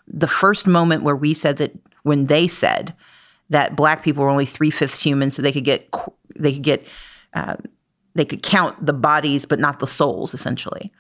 [0.08, 2.96] The first moment where we said that when they said
[3.50, 5.94] that black people were only three fifths human, so they could get
[6.40, 6.88] they could get
[7.34, 7.56] uh,
[8.16, 10.92] they could count the bodies but not the souls, essentially.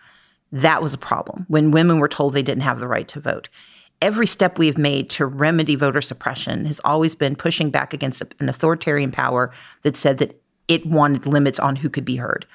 [0.51, 3.49] That was a problem when women were told they didn't have the right to vote.
[4.01, 8.49] Every step we've made to remedy voter suppression has always been pushing back against an
[8.49, 9.53] authoritarian power
[9.83, 12.45] that said that it wanted limits on who could be heard.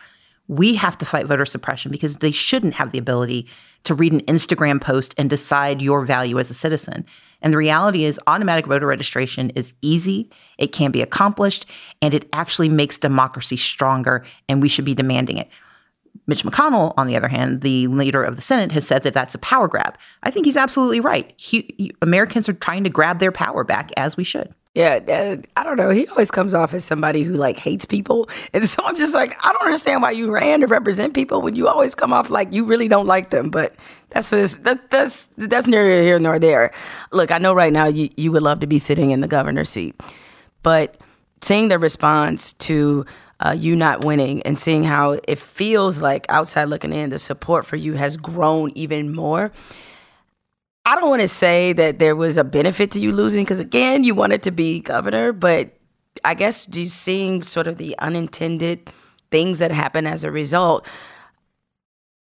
[0.49, 3.49] We have to fight voter suppression because they shouldn't have the ability
[3.85, 7.05] to read an Instagram post and decide your value as a citizen.
[7.47, 10.29] And the reality is, automatic voter registration is easy,
[10.59, 11.65] it can be accomplished,
[12.03, 15.49] and it actually makes democracy stronger, and we should be demanding it.
[16.27, 19.37] Mitch McConnell, on the other hand, the leader of the Senate, has said that that's
[19.37, 19.97] a power grab.
[20.25, 21.33] I think he's absolutely right.
[21.37, 24.53] He, he- Americans are trying to grab their power back, as we should.
[24.77, 25.89] Yeah, I don't know.
[25.89, 29.35] He always comes off as somebody who like hates people, and so I'm just like,
[29.43, 32.53] I don't understand why you ran to represent people when you always come off like
[32.53, 33.49] you really don't like them.
[33.49, 33.75] But
[34.11, 36.75] that's just, that, that's that's neither here nor there.
[37.11, 39.71] Look, I know right now you you would love to be sitting in the governor's
[39.71, 39.99] seat,
[40.63, 40.99] but
[41.41, 43.07] seeing the response to
[43.41, 47.65] uh, you not winning and seeing how it feels like outside looking in, the support
[47.65, 49.53] for you has grown even more.
[50.87, 54.05] I don't want to say that there was a benefit to you losing because again,
[54.05, 55.77] you wanted to be governor, but
[56.25, 58.93] I guess just seeing sort of the unintended
[59.33, 60.87] things that happen as a result.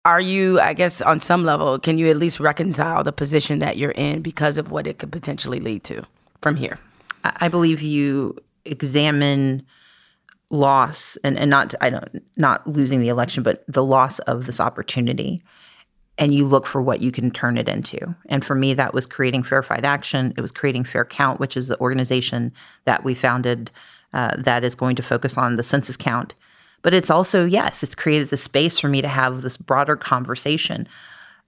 [0.04, 3.76] Are you, I guess, on some level, can you at least reconcile the position that
[3.76, 6.02] you're in because of what it could potentially lead to
[6.42, 6.80] from here?
[7.24, 9.64] I believe you examine
[10.50, 14.60] loss and, and not I don't not losing the election, but the loss of this
[14.60, 15.42] opportunity.
[16.18, 18.14] And you look for what you can turn it into.
[18.26, 20.32] And for me, that was creating Fair Fight Action.
[20.36, 22.52] It was creating Fair Count, which is the organization
[22.86, 23.70] that we founded
[24.14, 26.34] uh, that is going to focus on the census count.
[26.82, 30.88] But it's also, yes, it's created the space for me to have this broader conversation.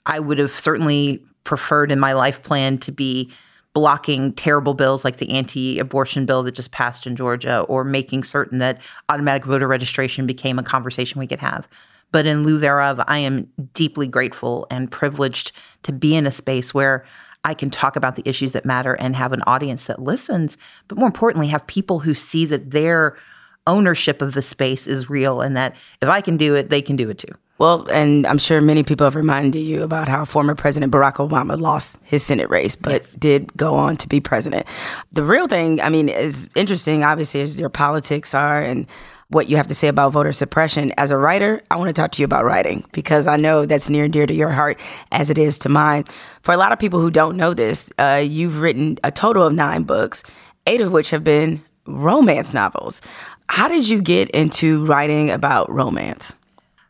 [0.05, 3.33] I would have certainly preferred in my life plan to be
[3.73, 8.25] blocking terrible bills like the anti abortion bill that just passed in Georgia or making
[8.25, 11.69] certain that automatic voter registration became a conversation we could have.
[12.11, 15.53] But in lieu thereof, I am deeply grateful and privileged
[15.83, 17.05] to be in a space where
[17.45, 20.57] I can talk about the issues that matter and have an audience that listens,
[20.89, 23.17] but more importantly, have people who see that their
[23.67, 26.97] ownership of the space is real and that if I can do it, they can
[26.97, 27.33] do it too.
[27.59, 31.61] Well, and I'm sure many people have reminded you about how former President Barack Obama
[31.61, 34.67] lost his Senate race, but did go on to be president.
[35.13, 38.87] The real thing, I mean, is interesting, obviously, as your politics are and
[39.31, 40.93] what you have to say about voter suppression.
[40.97, 43.91] As a writer, I want to talk to you about writing because I know that's
[43.91, 44.81] near and dear to your heart
[45.13, 46.05] as it is to mine.
[46.43, 49.53] For a lot of people who don't know this, uh, you've written a total of
[49.53, 50.23] nine books,
[50.67, 53.03] eight of which have been romance novels.
[53.51, 56.35] How did you get into writing about romance?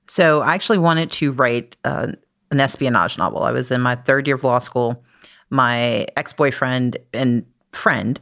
[0.06, 2.12] So I actually wanted to write uh,
[2.50, 3.42] an espionage novel.
[3.42, 5.02] I was in my third year of law school.
[5.50, 8.20] My ex boyfriend and friend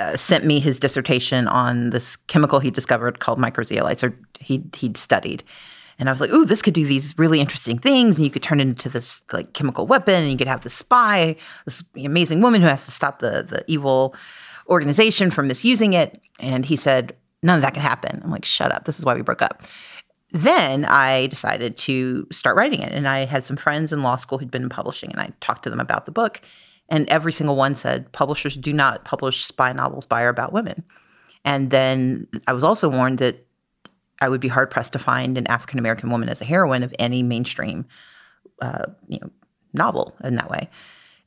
[0.00, 4.96] uh, sent me his dissertation on this chemical he discovered called microzeolites, or he he'd
[4.96, 5.42] studied.
[5.98, 8.42] And I was like, "Ooh, this could do these really interesting things, and you could
[8.42, 12.40] turn it into this like chemical weapon, and you could have this spy, this amazing
[12.40, 14.14] woman who has to stop the the evil
[14.68, 18.72] organization from misusing it." And he said, "None of that can happen." I'm like, "Shut
[18.72, 18.84] up!
[18.84, 19.62] This is why we broke up."
[20.32, 24.38] Then I decided to start writing it, and I had some friends in law school
[24.38, 26.40] who'd been publishing, and I talked to them about the book,
[26.92, 30.84] and every single one said publishers do not publish spy novels by or about women.
[31.42, 33.46] And then I was also warned that
[34.20, 36.94] I would be hard pressed to find an African American woman as a heroine of
[36.98, 37.86] any mainstream,
[38.60, 39.30] uh, you know,
[39.72, 40.68] novel in that way.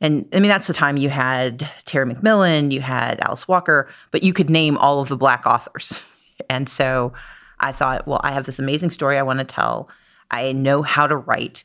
[0.01, 4.22] And I mean, that's the time you had Terry McMillan, you had Alice Walker, but
[4.22, 6.01] you could name all of the black authors.
[6.49, 7.13] And so
[7.59, 9.89] I thought, well, I have this amazing story I want to tell.
[10.32, 11.63] I know how to write.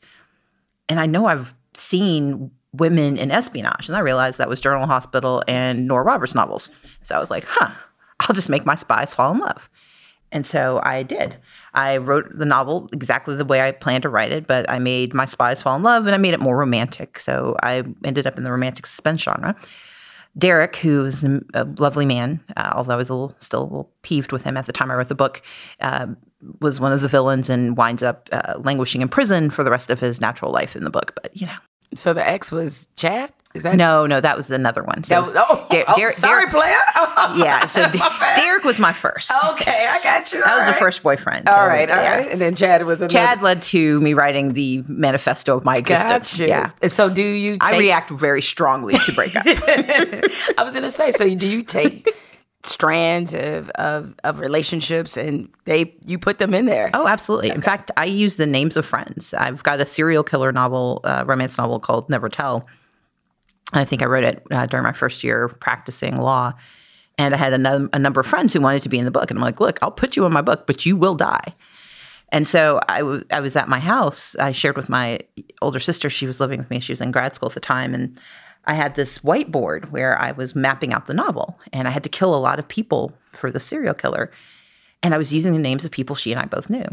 [0.87, 3.87] And I know I've seen women in espionage.
[3.87, 6.71] And I realized that was General Hospital and Nora Roberts novels.
[7.03, 7.73] So I was like, huh,
[8.21, 9.69] I'll just make my spies fall in love.
[10.31, 11.35] And so I did.
[11.73, 15.13] I wrote the novel exactly the way I planned to write it, but I made
[15.13, 17.19] my spies fall in love and I made it more romantic.
[17.19, 19.55] So I ended up in the romantic suspense genre.
[20.37, 23.91] Derek, who is a lovely man, uh, although I was a little, still a little
[24.01, 25.41] peeved with him at the time I wrote the book,
[25.81, 26.07] uh,
[26.61, 29.91] was one of the villains and winds up uh, languishing in prison for the rest
[29.91, 31.11] of his natural life in the book.
[31.21, 31.57] But you know,
[31.93, 33.31] So the ex was Chad?
[33.53, 35.03] Is that no, no, that was another one.
[35.03, 36.77] So That was- oh, Der- oh, Der- sorry, player.
[37.35, 37.99] yeah, so D-
[38.37, 39.29] Derek was my first.
[39.49, 40.39] Okay, I got you.
[40.41, 41.49] That All was the first boyfriend.
[41.49, 42.25] All so, right, all right.
[42.27, 42.31] yeah.
[42.31, 43.11] And then Chad was another.
[43.13, 46.31] Chad led to me writing the manifesto of my existence.
[46.37, 46.47] Gotcha.
[46.47, 46.71] Yeah.
[46.87, 47.51] So do you?
[47.57, 49.43] Take, I react very strongly to breakup.
[49.45, 51.11] I was gonna say.
[51.11, 52.07] So do you take
[52.63, 56.91] strands of, of of relationships and they you put them in there?
[56.93, 57.49] Oh, absolutely.
[57.49, 59.33] In fact, I use the names of friends.
[59.33, 62.67] I've got a serial killer novel, uh, romance novel called Never Tell.
[63.73, 66.53] I think I wrote it uh, during my first year practicing law.
[67.17, 69.11] And I had a, num- a number of friends who wanted to be in the
[69.11, 69.29] book.
[69.29, 71.53] And I'm like, look, I'll put you in my book, but you will die.
[72.29, 74.35] And so I, w- I was at my house.
[74.37, 75.19] I shared with my
[75.61, 76.09] older sister.
[76.09, 76.79] She was living with me.
[76.79, 77.93] She was in grad school at the time.
[77.93, 78.19] And
[78.65, 81.59] I had this whiteboard where I was mapping out the novel.
[81.73, 84.31] And I had to kill a lot of people for the serial killer.
[85.03, 86.85] And I was using the names of people she and I both knew.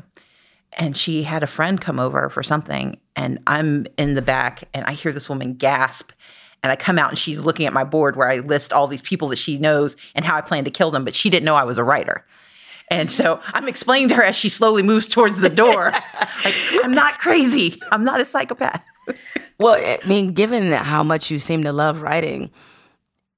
[0.74, 4.84] And she had a friend come over for something, and I'm in the back, and
[4.84, 6.12] I hear this woman gasp.
[6.62, 9.00] And I come out, and she's looking at my board where I list all these
[9.00, 11.54] people that she knows and how I plan to kill them, but she didn't know
[11.54, 12.26] I was a writer.
[12.90, 15.92] And so I'm explaining to her as she slowly moves towards the door,
[16.44, 17.80] like, I'm not crazy.
[17.90, 18.84] I'm not a psychopath.
[19.58, 22.50] Well, I mean, given how much you seem to love writing,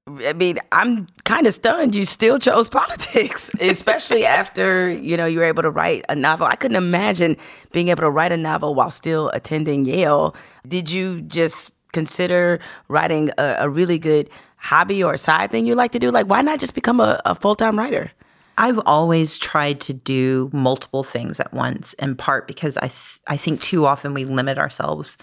[0.07, 5.39] I mean, I'm kind of stunned you still chose politics, especially after, you know, you
[5.39, 6.47] were able to write a novel.
[6.47, 7.37] I couldn't imagine
[7.73, 10.35] being able to write a novel while still attending Yale.
[10.66, 15.93] Did you just consider writing a, a really good hobby or side thing you like
[15.93, 16.11] to do?
[16.11, 18.11] Like, why not just become a, a full time writer?
[18.59, 23.39] I've always tried to do multiple things at once, in part because I th- I
[23.39, 25.16] think too often we limit ourselves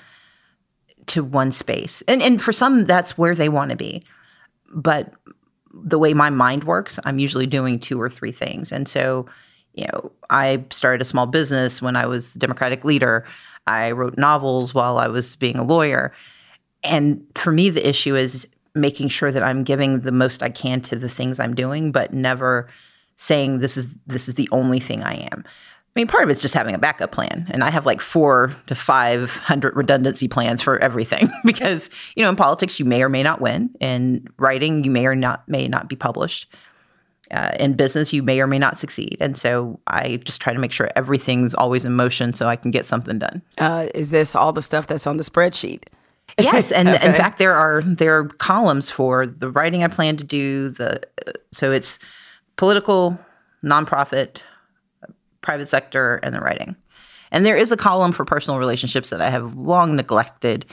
[1.07, 4.03] to one space, and and for some that's where they want to be,
[4.73, 5.13] but
[5.73, 9.25] the way my mind works, I'm usually doing two or three things, and so
[9.73, 13.25] you know I started a small business when I was the Democratic leader.
[13.67, 16.13] I wrote novels while I was being a lawyer,
[16.83, 20.81] and for me the issue is making sure that I'm giving the most I can
[20.81, 22.69] to the things I'm doing, but never
[23.17, 25.43] saying this is this is the only thing I am.
[25.97, 28.55] I mean, part of it's just having a backup plan, and I have like four
[28.67, 33.09] to five hundred redundancy plans for everything because you know in politics you may or
[33.09, 36.53] may not win, in writing you may or not may not be published,
[37.31, 40.59] uh, in business you may or may not succeed, and so I just try to
[40.59, 43.41] make sure everything's always in motion so I can get something done.
[43.57, 45.85] Uh, is this all the stuff that's on the spreadsheet?
[46.39, 50.23] Yes, and in fact, there are there are columns for the writing I plan to
[50.23, 50.69] do.
[50.69, 51.01] The
[51.51, 51.97] so it's
[52.55, 53.17] political,
[53.63, 54.41] nonprofit,
[55.47, 56.75] private sector, and the writing.
[57.31, 60.65] And there is a column for personal relationships that I have long neglected.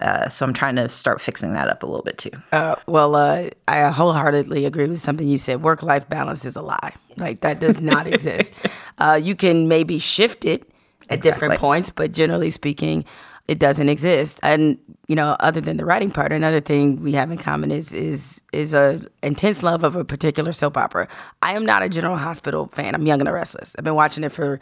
[0.00, 2.30] Uh, so I'm trying to start fixing that up a little bit too.
[2.52, 5.64] Uh, well, uh, I wholeheartedly agree with something you said.
[5.64, 6.94] Work life balance is a lie.
[7.16, 8.54] Like, that does not exist.
[8.98, 10.70] Uh, you can maybe shift it
[11.10, 13.04] at different points, but generally speaking,
[13.48, 14.38] it doesn't exist.
[14.44, 14.78] And
[15.08, 18.42] you know, other than the writing part, another thing we have in common is is
[18.52, 21.08] is a intense love of a particular soap opera.
[21.42, 22.94] I am not a General Hospital fan.
[22.94, 23.74] I'm Young and the Restless.
[23.78, 24.60] I've been watching it for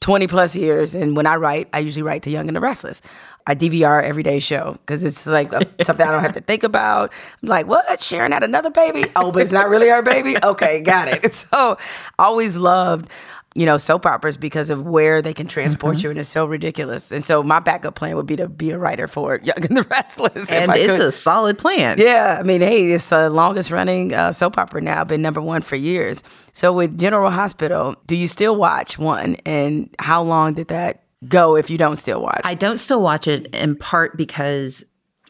[0.00, 0.94] 20 plus years.
[0.94, 3.00] And when I write, I usually write to Young and the Restless.
[3.46, 6.40] I DVR every day show because it's like um, a, something I don't have to
[6.40, 7.12] think about.
[7.42, 8.02] I'm like, what?
[8.02, 9.04] Sharon had another baby?
[9.16, 10.36] Oh, but it's not really our baby?
[10.42, 11.34] Okay, got it.
[11.46, 11.76] So
[12.18, 13.08] always loved,
[13.56, 17.10] you know, soap operas because of where they can transport you and it's so ridiculous.
[17.10, 19.82] And so my backup plan would be to be a writer for Young and the
[19.84, 20.50] Restless.
[20.52, 21.08] And it's could.
[21.08, 21.98] a solid plan.
[21.98, 25.62] Yeah, I mean, hey, it's the longest running uh, soap opera now, been number one
[25.62, 26.22] for years.
[26.52, 29.36] So with General Hospital, do you still watch one?
[29.46, 32.42] And how long did that go if you don't still watch?
[32.44, 34.84] I don't still watch it in part because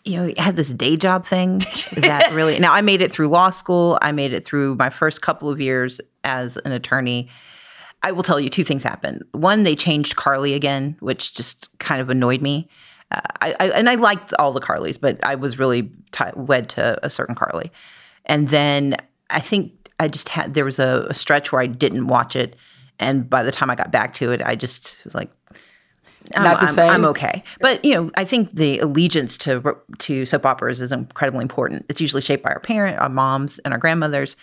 [0.05, 1.59] you know, I had this day job thing
[1.97, 3.99] that really now I made it through law school.
[4.03, 7.29] I made it through my first couple of years as an attorney.
[8.07, 9.25] I will tell you two things happened.
[9.33, 12.69] One, they changed Carly again, which just kind of annoyed me.
[13.11, 16.69] Uh, I, I and I liked all the Carlys, but I was really ti wed
[16.71, 17.73] to a certain Carly.
[18.27, 18.95] And then
[19.31, 22.55] I think I just had there was a, a stretch where I didn't watch it,
[23.01, 25.31] and by the time I got back to it, I just was like,
[26.37, 26.91] I'm, Not the I'm- same?
[26.91, 27.43] I'm okay.
[27.61, 31.87] But you know, I think the allegiance to to soap operas is incredibly important.
[31.89, 34.37] It's usually shaped by our parent, our moms, and our grandmothers.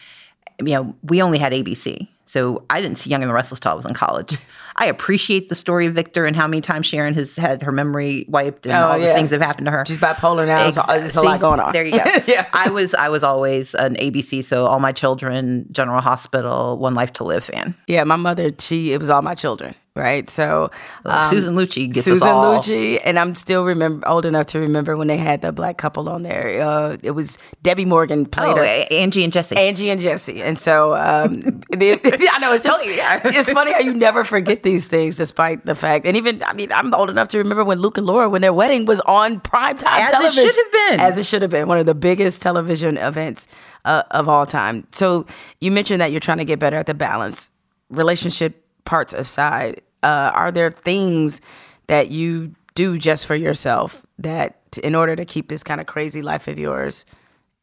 [0.60, 3.72] You know, we only had ABC, so I didn't see Young and the Restless till
[3.72, 4.38] I was in college.
[4.76, 8.26] I appreciate the story of Victor and how many times Sharon has had her memory
[8.28, 9.86] wiped and Oh, all the things that have happened to her.
[9.86, 10.70] She's bipolar now.
[10.72, 11.74] So there's a lot going on.
[11.74, 12.04] There you go.
[12.28, 12.48] yeah.
[12.54, 17.14] I was I was always an ABC, so all my children, General Hospital, One Life
[17.14, 17.76] to Live fan.
[17.88, 20.30] Yeah, my mother, she it was all my children, right?
[20.30, 20.72] So
[21.06, 22.58] um, Susan Lucci gets Susan us all.
[22.60, 26.10] Lucci, and I'm still remember old enough to remember when they had the black couple
[26.10, 26.62] on there.
[26.62, 28.86] Uh, it was Debbie Morgan played Oh, her.
[28.92, 29.56] Angie and Jesse.
[29.56, 32.00] Angie and Jesse, and so um, the,
[32.34, 36.06] I know it's just it's funny how you never forget these things, despite the fact.
[36.06, 38.54] And even I mean, I'm old enough to remember when Luke and Laura, when their
[38.54, 41.00] wedding was on prime time As it should have been.
[41.00, 43.48] as it should have been, one of the biggest television events
[43.86, 44.88] uh, of all time.
[44.92, 45.26] So
[45.60, 47.52] you mentioned that you're trying to get better at the balance,
[47.90, 49.82] relationship parts aside.
[50.02, 51.42] Uh, are there things
[51.88, 56.22] that you do just for yourself that, in order to keep this kind of crazy
[56.22, 57.06] life of yours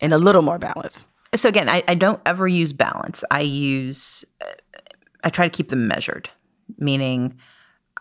[0.01, 1.05] in a little more balance?
[1.35, 3.23] so again, I, I don't ever use balance.
[3.31, 4.47] I use, uh,
[5.23, 6.29] I try to keep them measured,
[6.79, 7.39] meaning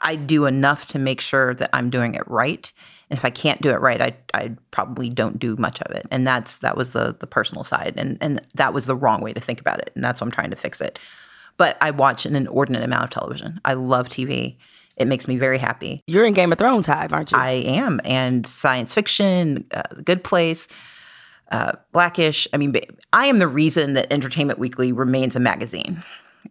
[0.01, 2.71] I do enough to make sure that I'm doing it right.
[3.09, 6.07] And if I can't do it right, I, I probably don't do much of it.
[6.09, 9.33] And that's that was the the personal side, and and that was the wrong way
[9.33, 9.91] to think about it.
[9.95, 10.99] And that's why I'm trying to fix it.
[11.59, 13.61] But I watch an inordinate amount of television.
[13.65, 14.57] I love TV.
[14.97, 16.01] It makes me very happy.
[16.07, 17.37] You're in Game of Thrones hive, aren't you?
[17.37, 20.67] I am, and science fiction, uh, Good Place,
[21.51, 22.47] uh, Blackish.
[22.53, 22.73] I mean,
[23.13, 26.03] I am the reason that Entertainment Weekly remains a magazine.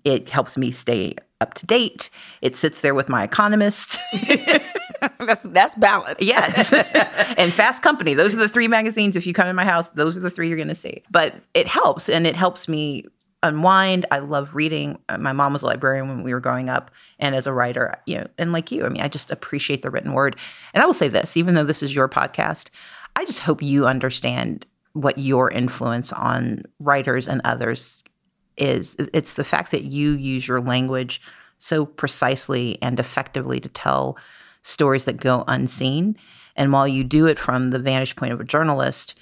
[0.04, 2.10] It helps me stay up to date.
[2.40, 3.98] It sits there with my economist.
[5.20, 6.18] that's that's balance.
[6.20, 6.72] Yes.
[7.38, 8.14] and Fast Company.
[8.14, 9.16] Those are the three magazines.
[9.16, 11.02] If you come in my house, those are the three you're going to see.
[11.10, 13.04] But it helps and it helps me
[13.42, 14.06] unwind.
[14.10, 14.98] I love reading.
[15.08, 16.90] Uh, My mom was a librarian when we were growing up.
[17.18, 19.90] And as a writer, you know, and like you, I mean, I just appreciate the
[19.90, 20.36] written word.
[20.74, 22.70] And I will say this, even though this is your podcast,
[23.16, 28.02] I just hope you understand what your influence on writers and others
[28.56, 28.96] is.
[29.12, 31.20] It's the fact that you use your language
[31.58, 34.16] so precisely and effectively to tell
[34.62, 36.16] stories that go unseen.
[36.56, 39.14] And while you do it from the vantage point of a journalist,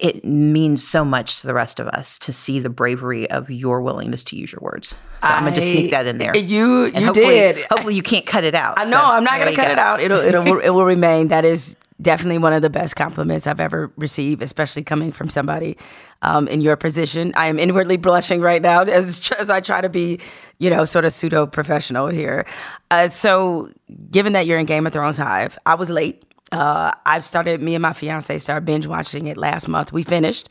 [0.00, 3.80] it means so much to the rest of us to see the bravery of your
[3.82, 4.90] willingness to use your words.
[4.90, 6.36] So I, am gonna just sneak that in there.
[6.36, 7.66] You And you hopefully, did.
[7.70, 8.78] Hopefully, you can't cut it out.
[8.78, 8.90] I know.
[8.90, 9.72] So I'm not gonna cut go.
[9.72, 10.00] it out.
[10.00, 11.28] It'll it'll it will remain.
[11.28, 15.76] That is definitely one of the best compliments I've ever received, especially coming from somebody
[16.22, 17.32] um, in your position.
[17.36, 20.20] I am inwardly blushing right now as as I try to be,
[20.58, 22.46] you know, sort of pseudo professional here.
[22.90, 23.70] Uh, so,
[24.10, 26.24] given that you're in Game of Thrones Hive, I was late.
[26.52, 27.60] Uh, I've started.
[27.62, 29.92] Me and my fiance started binge watching it last month.
[29.92, 30.48] We finished.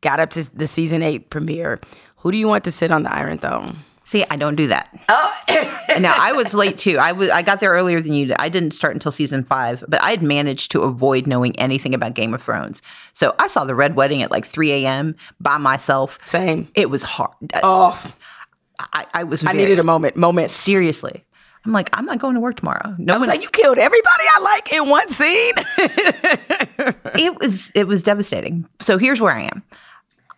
[0.00, 1.80] Got up to the season eight premiere.
[2.18, 3.78] Who do you want to sit on the Iron Throne?
[4.08, 4.88] See, I don't do that.
[5.10, 5.34] Oh,
[6.00, 6.96] now I was late too.
[6.96, 8.26] I was I got there earlier than you.
[8.26, 8.36] did.
[8.38, 12.14] I didn't start until season five, but I had managed to avoid knowing anything about
[12.14, 12.80] Game of Thrones.
[13.12, 15.14] So I saw the Red Wedding at like 3 a.m.
[15.40, 16.18] by myself.
[16.24, 16.68] Same.
[16.74, 17.34] It was hard.
[17.62, 18.00] Oh,
[18.78, 19.44] I, I was.
[19.44, 20.16] I needed a moment.
[20.16, 20.50] Moment.
[20.50, 21.24] Seriously,
[21.68, 22.94] I'm like, I'm not going to work tomorrow.
[22.96, 25.52] No I was like, you killed everybody I like in one scene.
[27.18, 28.66] it was it was devastating.
[28.80, 29.62] So here's where I am.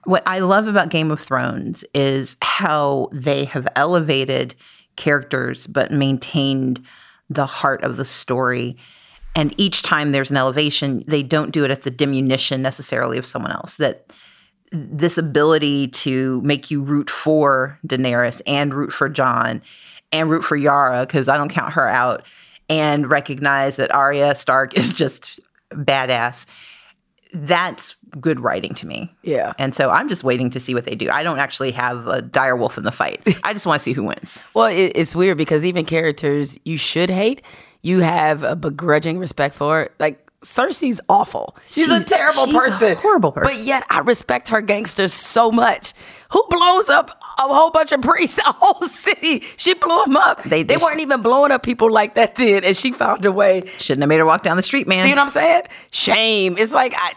[0.05, 4.57] What I love about Game of Thrones is how they have elevated
[4.97, 6.85] characters but maintained
[7.29, 8.77] the heart of the story.
[9.37, 13.27] And each time there's an elevation, they don't do it at the diminution necessarily of
[13.27, 13.77] someone else.
[13.77, 14.13] That
[14.73, 19.63] this ability to make you root for Daenerys and root for Jon
[20.13, 22.25] and root for Yara, because I don't count her out,
[22.69, 25.41] and recognize that Arya Stark is just
[25.71, 26.47] badass.
[27.33, 29.15] That's good writing to me.
[29.23, 29.53] Yeah.
[29.57, 31.11] And so I'm just waiting to see what they do.
[31.11, 33.23] I don't actually have a dire wolf in the fight.
[33.45, 34.41] I just want to see who wins.
[34.53, 37.43] Well, it, it's weird because even characters you should hate,
[37.83, 39.91] you have a begrudging respect for.
[40.01, 41.55] Like Cersei's awful.
[41.67, 42.97] She's, a terrible she's a person.
[42.97, 43.53] horrible person.
[43.55, 45.93] But yet I respect her gangsters so much.
[46.33, 49.45] Who blows up a whole bunch of priests, a whole city?
[49.59, 50.43] She blew them up.
[50.45, 53.33] They- They, they- weren't even blowing up people like that then, and she found a
[53.33, 53.65] way.
[53.79, 55.05] Shouldn't have made her walk down the street, man.
[55.05, 55.63] See what I'm saying?
[55.91, 56.57] Shame.
[56.59, 57.13] It's like I.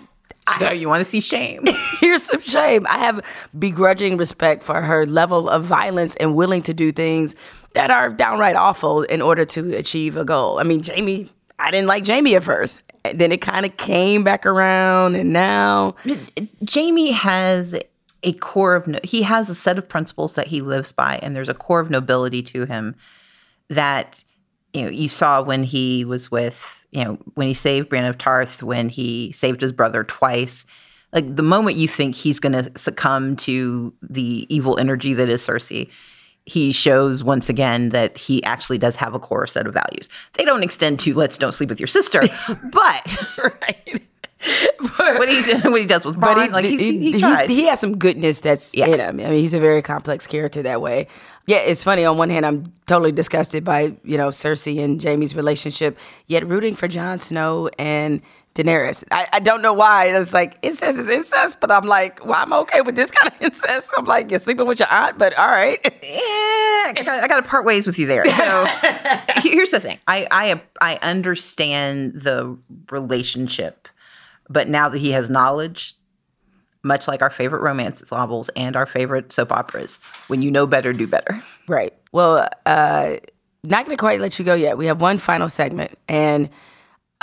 [0.60, 1.64] So you want to see shame?
[2.02, 2.86] Here's some shame.
[2.90, 3.22] I have
[3.58, 7.38] begrudging respect for her level of violence and willing to do things
[7.76, 10.60] that are downright awful in order to achieve a goal.
[10.60, 12.82] I mean, Jaime, I didn't like Jaime at first.
[13.14, 15.96] Then it kind of came back around, and now
[16.74, 17.76] Jaime has
[18.24, 21.36] a core of no- he has a set of principles that he lives by, and
[21.36, 22.96] there's a core of nobility to him
[23.70, 24.24] that
[24.74, 28.18] you know you saw when he was with you know when he saved Brienne of
[28.18, 30.66] Tarth, when he saved his brother twice.
[31.12, 35.46] Like the moment you think he's going to succumb to the evil energy that is
[35.46, 35.90] Cersei,
[36.46, 40.10] he shows once again that he actually does have a core set of values.
[40.34, 42.22] They don't extend to let's don't sleep with your sister,
[42.72, 44.02] but right.
[44.98, 47.50] what he what he does with Bronn, like he's, he, he, tries.
[47.50, 48.88] he has some goodness that's Yeah.
[48.88, 49.20] in him.
[49.22, 51.08] I mean, he's a very complex character that way.
[51.46, 52.04] Yeah, it's funny.
[52.06, 56.76] On one hand, I'm totally disgusted by you know Cersei and Jaime's relationship, yet rooting
[56.76, 58.22] for Jon Snow and
[58.56, 59.04] Daenerys.
[59.10, 60.16] I, I don't know why.
[60.16, 63.42] It's like incest is incest, but I'm like, well, I'm okay with this kind of
[63.42, 63.92] incest.
[63.98, 65.80] I'm like, you're sleeping with your aunt, but all right.
[65.84, 68.26] I got, I got to part ways with you there.
[68.32, 68.66] So
[69.38, 72.56] here's the thing: I, I I understand the
[72.92, 73.88] relationship,
[74.50, 75.96] but now that he has knowledge,
[76.84, 80.94] much like our favorite romance novels and our favorite soap operas, when you know better,
[80.94, 81.42] do better.
[81.68, 81.94] Right.
[82.12, 83.16] Well, uh,
[83.64, 84.78] not going to quite let you go yet.
[84.78, 86.50] We have one final segment, and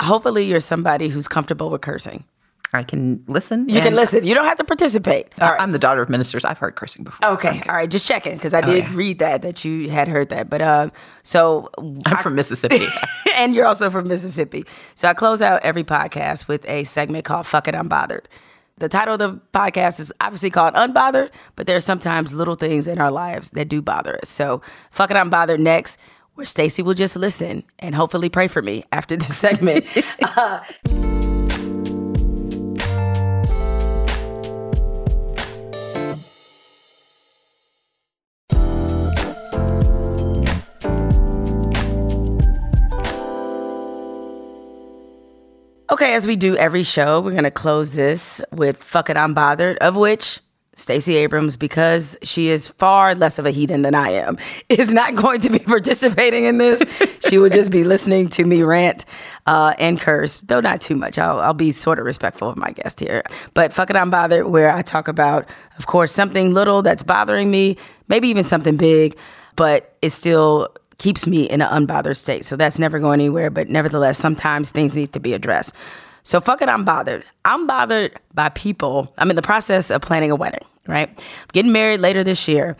[0.01, 2.25] hopefully, you're somebody who's comfortable with cursing.
[2.73, 3.67] I can listen.
[3.67, 4.23] You can listen.
[4.25, 5.27] You don't have to participate.
[5.41, 5.59] All right.
[5.59, 6.45] I'm the daughter of ministers.
[6.45, 7.31] I've heard cursing before.
[7.31, 7.61] Okay.
[7.67, 7.89] All right.
[7.89, 8.91] Just checking because I did yeah.
[8.93, 10.49] read that that you had heard that.
[10.49, 10.91] But um,
[11.21, 11.69] so
[12.05, 12.85] I'm from Mississippi.
[13.35, 14.63] and you're also from Mississippi.
[14.95, 18.29] So I close out every podcast with a segment called "Fuck It, I'm Bothered."
[18.77, 22.87] The title of the podcast is obviously called Unbothered, but there are sometimes little things
[22.87, 24.29] in our lives that do bother us.
[24.29, 25.99] So "Fuck It, I'm Bothered" next,
[26.35, 29.85] where Stacey will just listen and hopefully pray for me after this segment.
[30.21, 30.61] Uh,
[45.91, 49.33] Okay, as we do every show, we're going to close this with Fuck It, I'm
[49.33, 50.39] Bothered, of which
[50.81, 54.37] Stacey Abrams, because she is far less of a heathen than I am,
[54.69, 56.83] is not going to be participating in this.
[57.27, 59.05] she would just be listening to me rant
[59.45, 61.17] uh, and curse, though not too much.
[61.17, 63.23] I'll, I'll be sort of respectful of my guest here.
[63.53, 67.49] But Fuck It, I'm Bothered, where I talk about, of course, something little that's bothering
[67.49, 67.77] me,
[68.07, 69.17] maybe even something big,
[69.55, 72.45] but it still keeps me in an unbothered state.
[72.45, 73.49] So that's never going anywhere.
[73.49, 75.73] But nevertheless, sometimes things need to be addressed.
[76.23, 77.25] So fuck it, I'm bothered.
[77.45, 79.11] I'm bothered by people.
[79.17, 81.09] I'm in the process of planning a wedding, right?
[81.09, 82.77] I'm getting married later this year.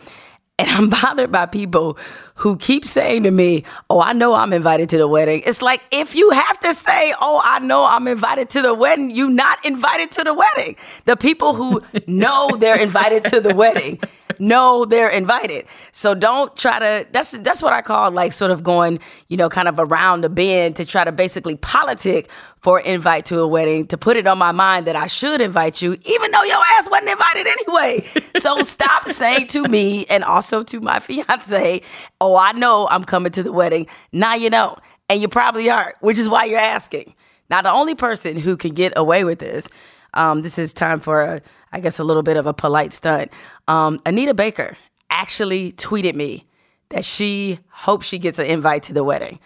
[0.60, 1.98] And I'm bothered by people
[2.36, 5.42] who keep saying to me, Oh, I know I'm invited to the wedding.
[5.46, 9.10] It's like if you have to say, Oh, I know I'm invited to the wedding,
[9.10, 10.76] you're not invited to the wedding.
[11.06, 14.00] The people who know they're invited to the wedding
[14.40, 15.66] know they're invited.
[15.92, 19.00] So don't try to that's that's what I call like sort of going,
[19.30, 22.30] you know, kind of around the bend to try to basically politic
[22.62, 25.82] for invite to a wedding to put it on my mind that I should invite
[25.82, 28.08] you, even though your ass wasn't invited anyway.
[28.38, 31.82] so stop saying to me and also to my fiance,
[32.20, 33.88] oh, I know I'm coming to the wedding.
[34.12, 34.78] Now you know.
[35.10, 37.16] And you probably aren't, which is why you're asking.
[37.50, 39.70] Now, the only person who can get away with this,
[40.14, 41.42] um, this is time for, a,
[41.74, 43.30] I guess, a little bit of a polite stunt.
[43.68, 44.78] Um, Anita Baker
[45.10, 46.46] actually tweeted me
[46.92, 49.40] that she hopes she gets an invite to the wedding.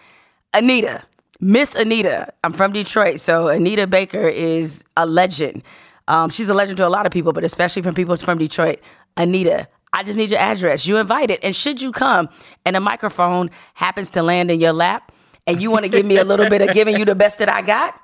[0.54, 1.02] Anita,
[1.40, 5.62] Miss Anita, I'm from Detroit, so Anita Baker is a legend.
[6.08, 8.80] Um, she's a legend to a lot of people, but especially from people from Detroit.
[9.16, 10.86] Anita, I just need your address.
[10.86, 12.28] You invited, and should you come
[12.64, 15.12] and a microphone happens to land in your lap,
[15.46, 17.48] and you want to give me a little bit of giving you the best that
[17.48, 18.00] I got,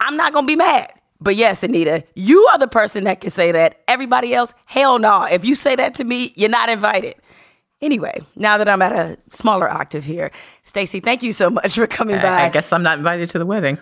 [0.00, 0.92] I'm not gonna be mad.
[1.20, 3.82] But yes, Anita, you are the person that can say that.
[3.86, 5.24] Everybody else, hell no.
[5.24, 7.14] If you say that to me, you're not invited.
[7.82, 10.30] Anyway, now that I'm at a smaller octave here,
[10.62, 12.42] Stacey, thank you so much for coming I, by.
[12.44, 13.76] I guess I'm not invited to the wedding.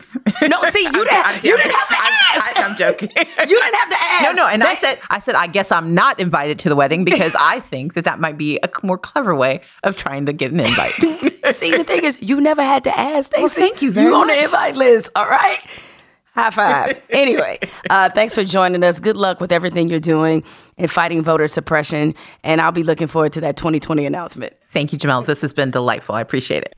[0.48, 1.44] No, see, you didn't.
[1.44, 2.58] you didn't have to ask.
[2.58, 3.10] I, am joking.
[3.16, 3.24] you
[3.60, 4.22] didn't have to ask.
[4.24, 7.04] No, no, and I said, I said, I guess I'm not invited to the wedding
[7.04, 10.50] because I think that that might be a more clever way of trying to get
[10.50, 10.94] an invite.
[11.52, 13.42] See, the thing is, you never had to ask, Stacey.
[13.42, 15.60] Well, thank you very You on the invite list, all right?
[16.40, 17.02] High five.
[17.10, 17.58] anyway,
[17.90, 19.00] uh, thanks for joining us.
[19.00, 20.42] Good luck with everything you're doing
[20.76, 22.14] in fighting voter suppression.
[22.44, 24.54] And I'll be looking forward to that 2020 announcement.
[24.72, 25.26] Thank you, Jemele.
[25.26, 26.14] This has been delightful.
[26.14, 26.74] I appreciate it.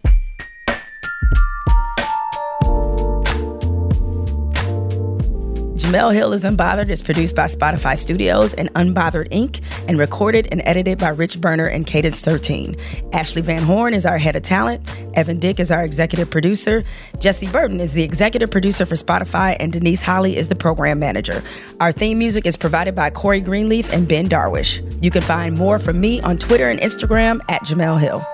[5.93, 9.61] Jemele Hill is Unbothered is produced by Spotify Studios and Unbothered Inc.
[9.87, 12.75] and recorded and edited by Rich Berner and Cadence 13.
[13.13, 14.83] Ashley Van Horn is our head of talent.
[15.13, 16.83] Evan Dick is our executive producer.
[17.21, 21.43] Jesse Burton is the executive producer for Spotify, and Denise Holly is the program manager.
[21.79, 24.81] Our theme music is provided by Corey Greenleaf and Ben Darwish.
[25.03, 28.27] You can find more from me on Twitter and Instagram at Jemele Hill.